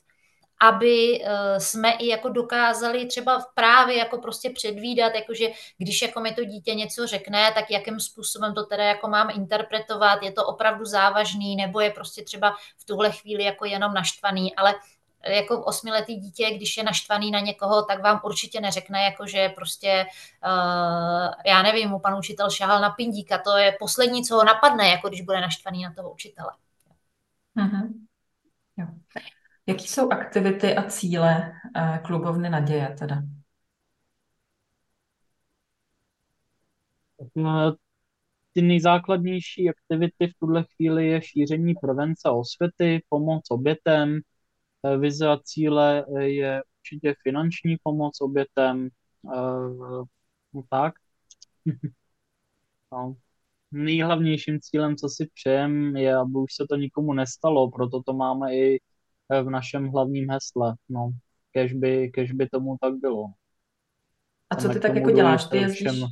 [0.61, 1.24] aby
[1.59, 5.48] jsme i jako dokázali třeba právě jako prostě předvídat, jakože
[5.78, 10.22] když jako mi to dítě něco řekne, tak jakým způsobem to teda jako mám interpretovat,
[10.22, 14.74] je to opravdu závažný, nebo je prostě třeba v tuhle chvíli jako jenom naštvaný, ale
[15.27, 20.07] jako osmiletý dítě, když je naštvaný na někoho, tak vám určitě neřekne, jako že prostě,
[20.45, 24.89] uh, já nevím, mu pan učitel šahal na pindíka, to je poslední, co ho napadne,
[24.89, 26.51] jako když bude naštvaný na toho učitele.
[27.57, 27.93] Mm-hmm.
[28.77, 28.86] Jo.
[29.66, 33.23] Jaký jsou aktivity a cíle uh, klubovny Naděje teda?
[37.35, 37.77] No,
[38.53, 44.38] ty nejzákladnější aktivity v tuhle chvíli je šíření prevence osvěty, pomoc obětem, Eh,
[44.98, 48.88] vize a cíle eh, je určitě finanční pomoc obětem,
[49.34, 50.05] eh,
[50.52, 50.94] no tak.
[52.92, 53.16] no.
[53.72, 58.56] Nejhlavnějším cílem, co si přejem, je, aby už se to nikomu nestalo, proto to máme
[58.56, 58.80] i
[59.42, 60.74] v našem hlavním hesle.
[60.88, 61.10] No,
[61.52, 63.24] kež by, kež by tomu tak bylo.
[64.50, 65.44] A co ty tak jako děláš?
[65.44, 66.02] Ty jezdíš,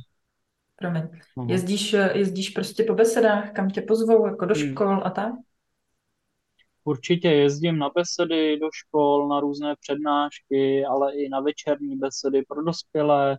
[0.75, 1.09] Promiň.
[1.47, 4.71] Jezdíš, jezdíš prostě po besedách, kam tě pozvou, jako do hmm.
[4.71, 5.33] škol a tak?
[6.87, 12.63] Určitě jezdím na besedy do škol, na různé přednášky, ale i na večerní besedy pro
[12.63, 13.37] dospělé,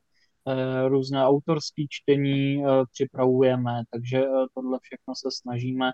[0.49, 5.91] eh, různé autorské čtení eh, připravujeme, takže eh, tohle všechno se snažíme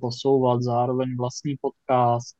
[0.00, 2.36] posouvat, zároveň vlastní podcast,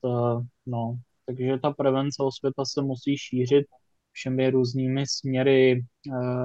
[0.66, 3.66] no, takže ta prevence osvěta se musí šířit
[4.12, 5.84] všemi různými směry.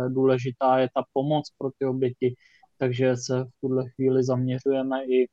[0.10, 2.36] Důležitá je ta pomoc pro ty oběti,
[2.78, 5.28] takže se v tuhle chvíli zaměřujeme i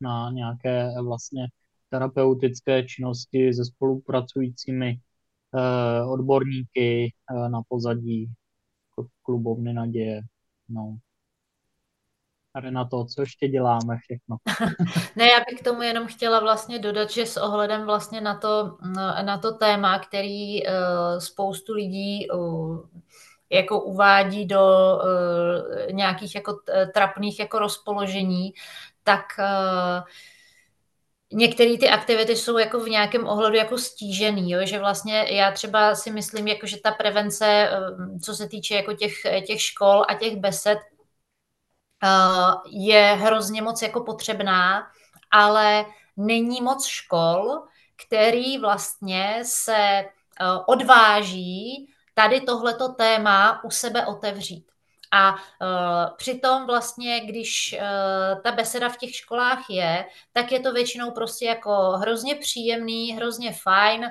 [0.00, 1.48] na nějaké vlastně
[1.94, 4.98] terapeutické činnosti se spolupracujícími
[5.54, 8.26] eh, odborníky eh, na pozadí
[9.22, 10.20] klubovny naděje.
[10.68, 10.96] No.
[12.54, 14.36] Renato, co ještě děláme všechno?
[15.16, 18.78] ne, já bych k tomu jenom chtěla vlastně dodat, že s ohledem vlastně na to,
[19.24, 20.70] na to téma, který uh,
[21.18, 22.28] spoustu lidí
[23.50, 24.60] jako uvádí do
[25.90, 26.58] nějakých jako
[26.94, 28.54] trapných jako rozpoložení,
[29.02, 30.04] tak uh,
[31.34, 34.66] některé ty aktivity jsou jako v nějakém ohledu jako stížený, jo?
[34.66, 37.70] že vlastně já třeba si myslím, jako že ta prevence, eh,
[38.22, 39.12] co se týče jako těch,
[39.46, 40.78] těch škol a těch besed,
[42.04, 42.08] eh,
[42.70, 44.86] je hrozně moc jako potřebná,
[45.30, 45.86] ale
[46.16, 47.62] není moc škol,
[48.06, 50.04] který vlastně se eh,
[50.66, 54.73] odváží tady tohleto téma u sebe otevřít.
[55.14, 60.72] A uh, přitom vlastně, když uh, ta beseda v těch školách je, tak je to
[60.72, 64.00] většinou prostě jako hrozně příjemný, hrozně fajn.
[64.00, 64.08] Uh,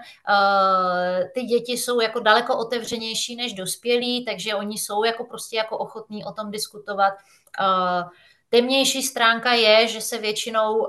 [1.33, 6.25] ty děti jsou jako daleko otevřenější než dospělí, takže oni jsou jako prostě jako ochotní
[6.25, 7.13] o tom diskutovat.
[7.59, 8.09] Uh,
[8.49, 10.87] Temnější stránka je, že se většinou uh,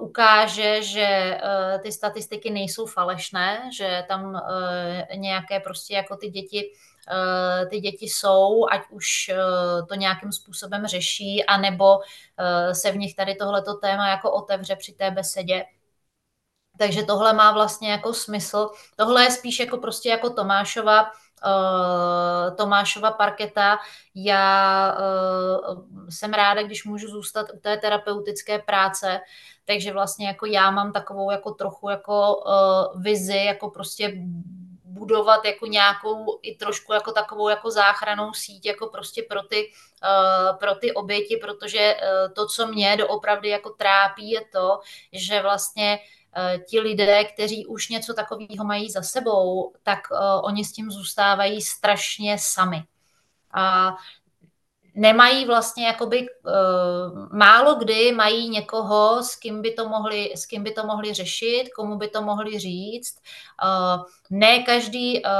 [0.00, 6.70] ukáže, že uh, ty statistiky nejsou falešné, že tam uh, nějaké prostě jako ty děti
[6.95, 6.95] Eh,
[7.70, 9.36] ty děti jsou, ať už eh,
[9.88, 14.92] to nějakým způsobem řeší, anebo eh, se v nich tady tohleto téma jako otevře při
[14.92, 15.64] té besedě.
[16.78, 18.70] Takže tohle má vlastně jako smysl.
[18.96, 21.10] Tohle je spíš jako prostě jako Tomášova,
[22.56, 23.78] Tomášova parketa.
[24.14, 24.96] Já
[26.08, 29.20] jsem ráda, když můžu zůstat u té terapeutické práce,
[29.64, 32.44] takže vlastně jako já mám takovou jako trochu jako
[32.96, 34.12] vizi, jako prostě
[34.96, 40.58] budovat jako nějakou i trošku jako takovou jako záchranou síť jako prostě pro ty, uh,
[40.58, 44.80] pro ty oběti, protože uh, to, co mě doopravdy jako trápí, je to,
[45.12, 50.00] že vlastně uh, ti lidé, kteří už něco takového mají za sebou, tak
[50.42, 52.84] oni s tím zůstávají strašně sami.
[53.52, 53.96] A
[54.96, 60.62] nemají vlastně jakoby uh, málo kdy mají někoho, s kým by to mohli, s kým
[60.62, 63.18] by to mohli řešit, komu by to mohli říct.
[63.64, 65.30] Uh, ne každý, uh,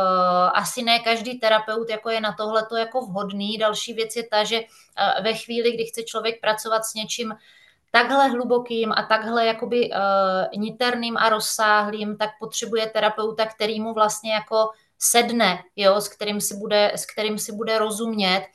[0.54, 3.58] asi ne každý terapeut jako je na tohle to jako vhodný.
[3.58, 7.34] Další věc je ta, že uh, ve chvíli, kdy chce člověk pracovat s něčím
[7.90, 14.32] takhle hlubokým a takhle jakoby uh, niterným a rozsáhlým, tak potřebuje terapeuta, který mu vlastně
[14.32, 18.46] jako sedne, jo, s, kterým si bude, s kterým si bude rozumět,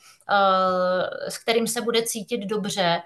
[1.28, 3.02] s kterým se bude cítit dobře.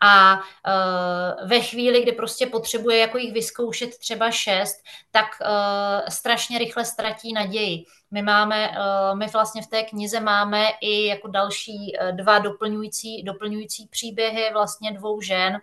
[0.00, 4.76] A uh, ve chvíli, kdy prostě potřebuje jako jich vyzkoušet třeba šest,
[5.10, 7.84] tak uh, strašně rychle ztratí naději.
[8.10, 8.70] My máme,
[9.14, 15.20] my vlastně v té knize máme i jako další dva doplňující, doplňující příběhy vlastně dvou
[15.20, 15.60] žen,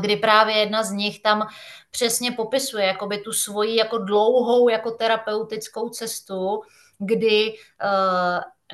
[0.00, 1.48] kdy právě jedna z nich tam
[1.90, 6.62] přesně popisuje jakoby tu svoji jako dlouhou jako terapeutickou cestu,
[6.98, 7.54] kdy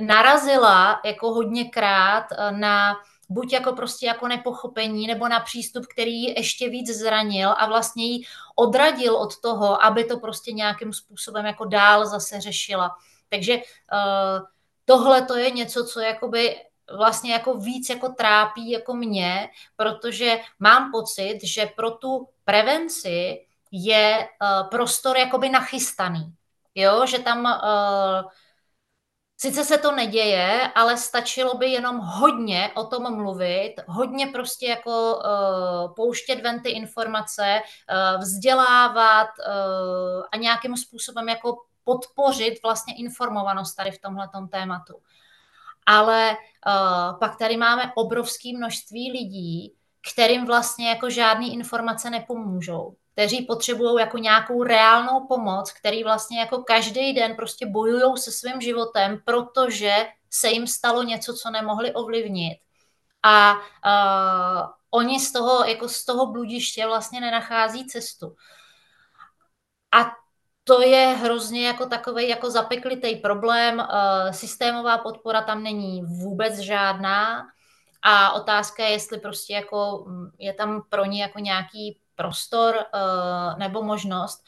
[0.01, 2.97] narazila jako hodněkrát uh, na
[3.29, 8.05] buď jako prostě jako nepochopení, nebo na přístup, který ji ještě víc zranil a vlastně
[8.05, 8.25] ji
[8.57, 12.97] odradil od toho, aby to prostě nějakým způsobem jako dál zase řešila.
[13.29, 14.47] Takže uh,
[14.85, 16.57] tohle to je něco, co jakoby
[16.97, 24.29] vlastně jako víc jako trápí jako mě, protože mám pocit, že pro tu prevenci je
[24.43, 26.35] uh, prostor jakoby nachystaný.
[26.75, 28.31] Jo, že tam uh,
[29.43, 35.17] Sice se to neděje, ale stačilo by jenom hodně o tom mluvit, hodně prostě jako
[35.17, 43.75] uh, pouštět ven ty informace, uh, vzdělávat uh, a nějakým způsobem jako podpořit vlastně informovanost
[43.75, 44.95] tady v tomhle tématu.
[45.87, 49.75] Ale uh, pak tady máme obrovské množství lidí,
[50.13, 56.59] kterým vlastně jako žádné informace nepomůžou, kteří potřebují jako nějakou reálnou pomoc, který vlastně jako
[56.59, 62.59] každý den prostě bojují se svým životem, protože se jim stalo něco, co nemohli ovlivnit.
[63.23, 68.37] A uh, oni z toho, jako z toho bludiště vlastně nenachází cestu.
[69.93, 70.13] A
[70.65, 73.87] to je hrozně jako takový jako zapeklitý problém.
[74.31, 77.47] Systémová podpora tam není vůbec žádná
[78.03, 80.07] a otázka je, jestli prostě jako
[80.39, 82.77] je tam pro ně jako nějaký prostor
[83.59, 84.45] nebo možnost.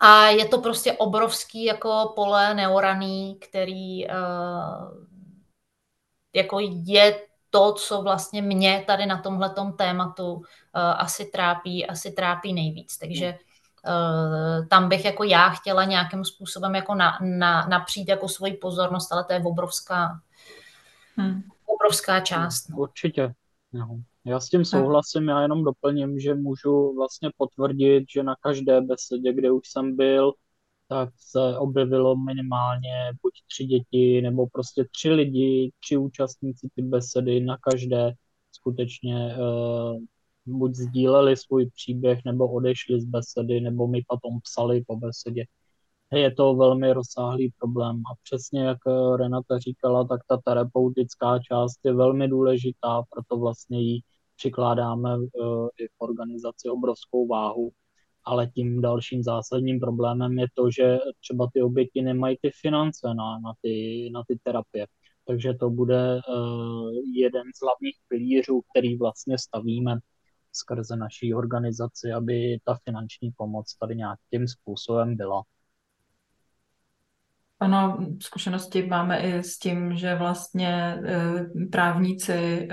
[0.00, 4.06] A je to prostě obrovský jako pole neoraný, který
[6.34, 7.20] jako je
[7.50, 10.42] to, co vlastně mě tady na tomhletom tématu uh,
[10.74, 12.98] asi trápí, asi trápí nejvíc.
[12.98, 18.52] Takže uh, tam bych jako já chtěla nějakým způsobem jako na, na, napřít jako svoji
[18.52, 20.20] pozornost, ale to je obrovská,
[21.16, 21.42] hmm.
[21.66, 22.68] obrovská část.
[22.68, 22.76] No.
[22.76, 23.34] Určitě.
[23.72, 24.00] No.
[24.26, 29.32] Já s tím souhlasím, já jenom doplním, že můžu vlastně potvrdit, že na každé besedě,
[29.32, 30.32] kde už jsem byl,
[30.88, 37.40] tak se objevilo minimálně buď tři děti, nebo prostě tři lidi, tři účastníci ty besedy
[37.40, 38.12] na každé
[38.52, 40.00] skutečně uh,
[40.46, 45.44] buď sdíleli svůj příběh, nebo odešli z besedy, nebo mi potom psali po besedě.
[46.12, 51.78] Je to velmi rozsáhlý problém a přesně jak eh, Renata říkala, tak ta terapeutická část
[51.84, 54.00] je velmi důležitá, proto vlastně jí
[54.36, 57.72] přikládáme uh, i v organizaci obrovskou váhu
[58.24, 63.38] ale tím dalším zásadním problémem je to, že třeba ty oběti nemají ty finance na,
[63.38, 64.86] na, ty, na ty terapie.
[65.26, 69.98] Takže to bude uh, jeden z hlavních pilířů, který vlastně stavíme
[70.52, 75.42] skrze naší organizaci, aby ta finanční pomoc tady nějakým způsobem byla.
[77.60, 82.66] Ano, zkušenosti máme i s tím, že vlastně e, právníci, e,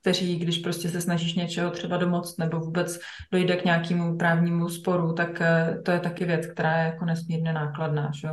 [0.00, 2.98] kteří, když prostě se snažíš něčeho třeba domoct nebo vůbec
[3.32, 7.52] dojde k nějakému právnímu sporu, tak e, to je taky věc, která je jako nesmírně
[7.52, 8.10] nákladná.
[8.14, 8.28] Že?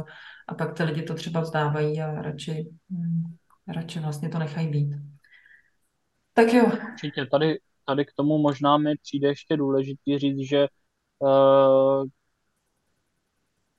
[0.47, 3.23] A pak ty lidi to třeba vzdávají a radši, hm,
[3.67, 4.95] radši vlastně to nechají být.
[6.33, 6.65] Tak jo.
[6.91, 10.67] Určitě tady, tady k tomu možná mi přijde ještě důležitý říct, že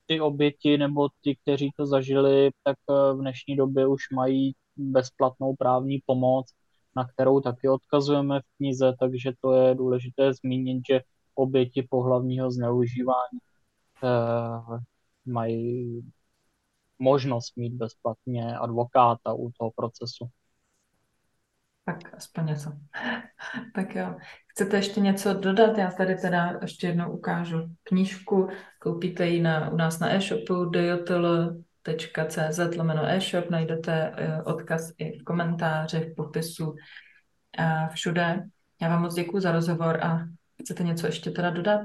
[0.08, 5.56] ty oběti nebo ti, kteří to zažili, tak eh, v dnešní době už mají bezplatnou
[5.56, 6.46] právní pomoc,
[6.96, 11.00] na kterou taky odkazujeme v knize, takže to je důležité zmínit, že
[11.34, 13.38] oběti pohlavního zneužívání
[14.04, 14.80] eh,
[15.26, 16.02] mají
[16.98, 20.28] možnost mít bezplatně advokáta u toho procesu.
[21.88, 22.72] Tak aspoň něco.
[23.74, 24.14] tak jo.
[24.46, 25.78] Chcete ještě něco dodat?
[25.78, 28.48] Já tady teda ještě jednou ukážu knížku.
[28.78, 33.50] Koupíte ji na, u nás na e-shopu dojotl.cz lomeno e-shop.
[33.50, 36.74] Najdete eh, odkaz i v komentáři, v popisu
[37.58, 38.44] a všude.
[38.82, 40.20] Já vám moc děkuji za rozhovor a
[40.60, 41.80] chcete něco ještě teda dodat?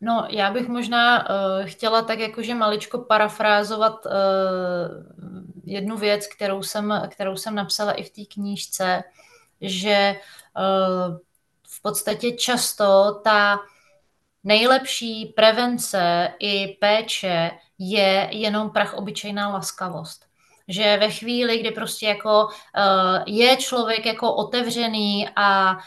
[0.00, 4.12] No, já bych možná uh, chtěla tak jakože maličko parafrázovat uh,
[5.66, 9.04] jednu věc, kterou jsem, kterou jsem napsala i v té knížce,
[9.60, 10.16] že
[10.56, 11.16] uh,
[11.68, 13.60] v podstatě často ta
[14.44, 20.26] nejlepší prevence i péče je jenom prach obyčejná laskavost.
[20.68, 22.50] Že ve chvíli, kdy prostě jako uh,
[23.26, 25.80] je člověk jako otevřený a uh,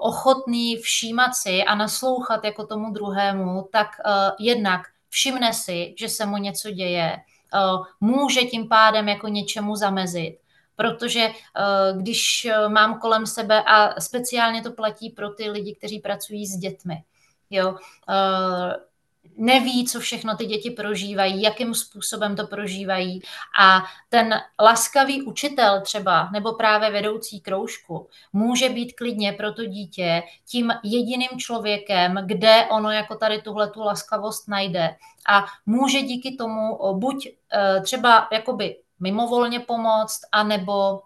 [0.00, 6.26] ochotný všímat si a naslouchat jako tomu druhému, tak uh, jednak všimne si, že se
[6.26, 7.16] mu něco děje,
[8.00, 10.38] může tím pádem jako něčemu zamezit.
[10.76, 16.46] Protože uh, když mám kolem sebe, a speciálně to platí pro ty lidi, kteří pracují
[16.46, 17.04] s dětmi,
[17.50, 17.76] jo,
[19.36, 23.20] neví, co všechno ty děti prožívají, jakým způsobem to prožívají.
[23.60, 30.22] A ten laskavý učitel třeba, nebo právě vedoucí kroužku, může být klidně pro to dítě
[30.50, 34.96] tím jediným člověkem, kde ono jako tady tuhle tu laskavost najde.
[35.28, 41.00] A může díky tomu buď e, třeba jakoby mimovolně pomoct, anebo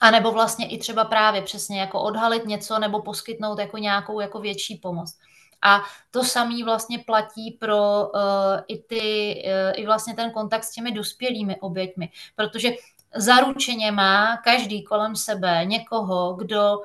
[0.00, 4.40] a nebo vlastně i třeba právě přesně jako odhalit něco nebo poskytnout jako nějakou jako
[4.40, 5.18] větší pomoc.
[5.62, 8.20] A to samé vlastně platí pro uh,
[8.68, 12.70] i, ty, uh, i vlastně ten kontakt s těmi dospělými oběťmi, protože
[13.16, 16.78] zaručeně má každý kolem sebe někoho, kdo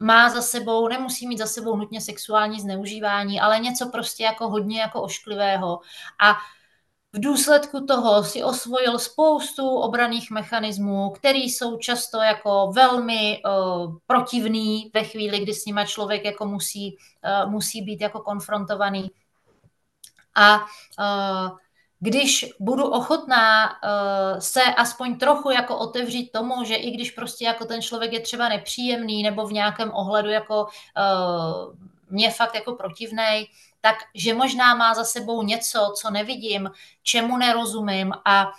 [0.00, 4.80] má za sebou, nemusí mít za sebou nutně sexuální zneužívání, ale něco prostě jako hodně
[4.80, 5.80] jako ošklivého.
[6.20, 6.32] A
[7.12, 14.90] v důsledku toho si osvojil spoustu obraných mechanismů, které jsou často jako velmi uh, protivný
[14.94, 16.96] ve chvíli, kdy s nima člověk jako musí,
[17.44, 19.10] uh, musí být jako konfrontovaný.
[20.34, 21.58] A uh,
[22.04, 27.64] když budu ochotná uh, se aspoň trochu jako otevřít tomu, že i když prostě jako
[27.64, 31.74] ten člověk je třeba nepříjemný nebo v nějakém ohledu jako uh,
[32.10, 33.46] mě fakt jako protivnej,
[33.80, 36.70] tak že možná má za sebou něco, co nevidím,
[37.02, 38.52] čemu nerozumím a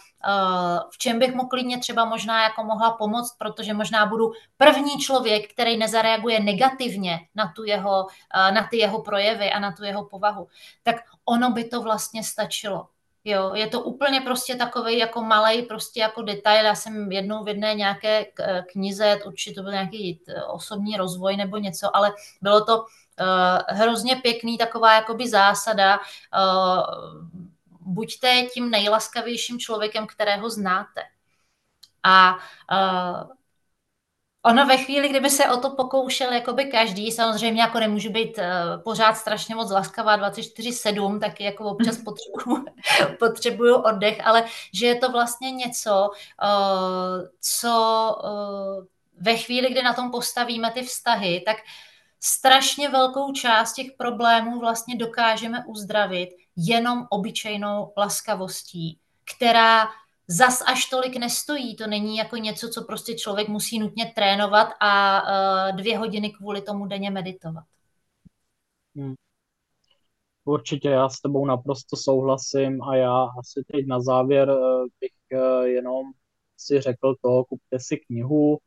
[0.90, 5.54] v čem bych mu klidně třeba možná jako mohla pomoct, protože možná budu první člověk,
[5.54, 10.48] který nezareaguje negativně na, tu jeho, na ty jeho projevy a na tu jeho povahu,
[10.84, 10.96] tak
[11.26, 12.88] ono by to vlastně stačilo.
[13.28, 16.66] Jo, je to úplně prostě takový jako malý prostě jako detail.
[16.66, 18.26] Já jsem jednou v jedné nějaké
[18.72, 22.86] knize, určitě to byl nějaký osobní rozvoj nebo něco, ale bylo to uh,
[23.68, 26.00] hrozně pěkný taková jakoby zásada.
[26.00, 26.84] Uh,
[27.80, 31.02] buďte tím nejlaskavějším člověkem, kterého znáte.
[32.04, 32.36] A
[32.72, 33.30] uh,
[34.46, 38.84] Ono ve chvíli, kdyby se o to pokoušel jakoby každý, samozřejmě jako nemůžu být uh,
[38.84, 42.66] pořád strašně moc laskavá 24-7, taky jako občas potřebuju,
[43.20, 46.10] potřebuju oddech, ale že je to vlastně něco,
[46.44, 48.86] uh, co uh,
[49.22, 51.58] ve chvíli, kdy na tom postavíme ty vztahy, tak
[52.20, 59.00] strašně velkou část těch problémů vlastně dokážeme uzdravit jenom obyčejnou laskavostí,
[59.36, 59.88] která
[60.28, 61.76] zas až tolik nestojí.
[61.76, 66.62] To není jako něco, co prostě člověk musí nutně trénovat a uh, dvě hodiny kvůli
[66.62, 67.64] tomu denně meditovat.
[68.96, 69.14] Hmm.
[70.46, 74.56] Určitě já s tebou naprosto souhlasím a já asi teď na závěr eh,
[75.00, 76.06] bych eh, jenom
[76.58, 78.58] si řekl to, kupte si knihu,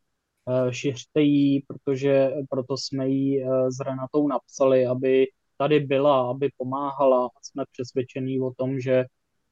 [0.70, 5.26] šiřte ji, protože proto jsme ji s Renatou napsali, aby
[5.56, 9.04] tady byla, aby pomáhala a jsme přesvědčení o tom, že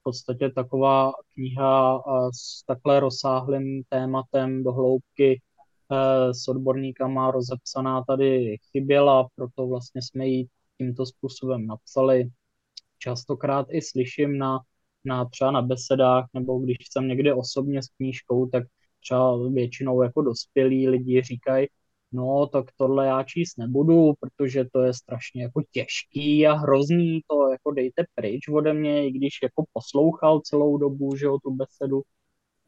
[0.06, 2.02] podstatě taková kniha
[2.34, 5.40] s takhle rozsáhlým tématem do hloubky
[5.92, 10.46] e, s odborníkama rozepsaná tady chyběla, proto vlastně jsme ji
[10.78, 12.30] tímto způsobem napsali.
[12.98, 14.58] Častokrát i slyším na,
[15.04, 18.64] na třeba na besedách, nebo když jsem někde osobně s knížkou, tak
[19.00, 21.66] třeba většinou jako dospělí lidi říkají,
[22.12, 27.50] no tak tohle já číst nebudu, protože to je strašně jako těžký a hrozný, to
[27.50, 32.02] jako dejte pryč ode mě, i když jako poslouchal celou dobu, že o tu besedu.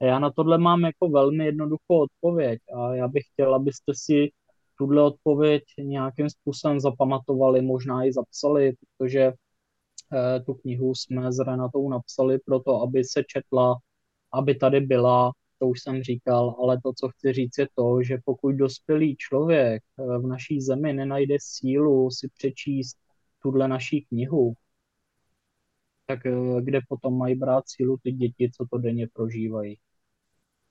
[0.01, 4.31] A já na tohle mám jako velmi jednoduchou odpověď a já bych chtěl, abyste si
[4.79, 9.21] tuhle odpověď nějakým způsobem zapamatovali, možná i zapsali, protože
[10.13, 13.77] eh, tu knihu jsme s Renatou napsali proto, aby se četla,
[14.33, 18.19] aby tady byla, to už jsem říkal, ale to, co chci říct, je to, že
[18.25, 22.99] pokud dospělý člověk eh, v naší zemi nenajde sílu si přečíst
[23.43, 24.55] tuhle naší knihu,
[26.07, 26.33] tak eh,
[26.63, 29.79] kde potom mají brát sílu ty děti, co to denně prožívají.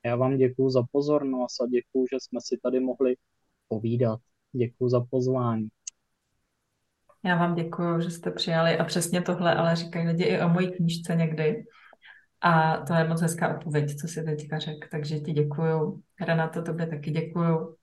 [0.06, 3.16] Já vám děkuji za pozornost a děkuji, že jsme si tady mohli
[3.68, 4.20] povídat.
[4.52, 5.68] Děkuji za pozvání.
[7.26, 10.72] Já vám děkuji, že jste přijali a přesně tohle, ale říkají lidi i o mojí
[10.72, 11.64] knížce někdy.
[12.42, 14.88] A to je moc hezká odpověď, co si teďka řekl.
[14.92, 16.02] Takže ti děkuju.
[16.22, 17.76] Renato, tobě taky děkuju.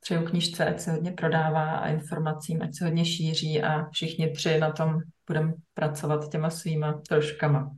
[0.00, 4.58] Přeju knížce, ať se hodně prodává a informacím, ať se hodně šíří a všichni tři
[4.58, 7.70] na tom budeme pracovat těma svýma troškama.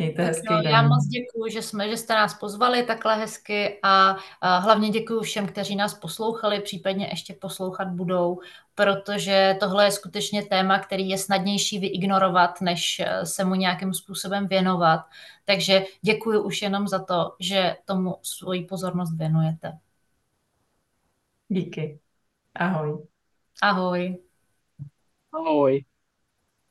[0.00, 0.72] Mějte hezký no, den.
[0.72, 5.20] Já moc děkuji, že, jsme, že jste nás pozvali takhle hezky a, a hlavně děkuji
[5.20, 8.40] všem, kteří nás poslouchali, případně ještě poslouchat budou,
[8.74, 14.46] protože tohle je skutečně téma, který je snadnější vyignorovat, než eh, se mu nějakým způsobem
[14.46, 15.00] věnovat.
[15.44, 19.78] Takže děkuji už jenom za to, že tomu svoji pozornost věnujete.
[21.48, 22.00] Díky.
[22.54, 23.06] Ahoj.
[23.62, 24.18] Ahoj.
[25.32, 25.84] Ahoj.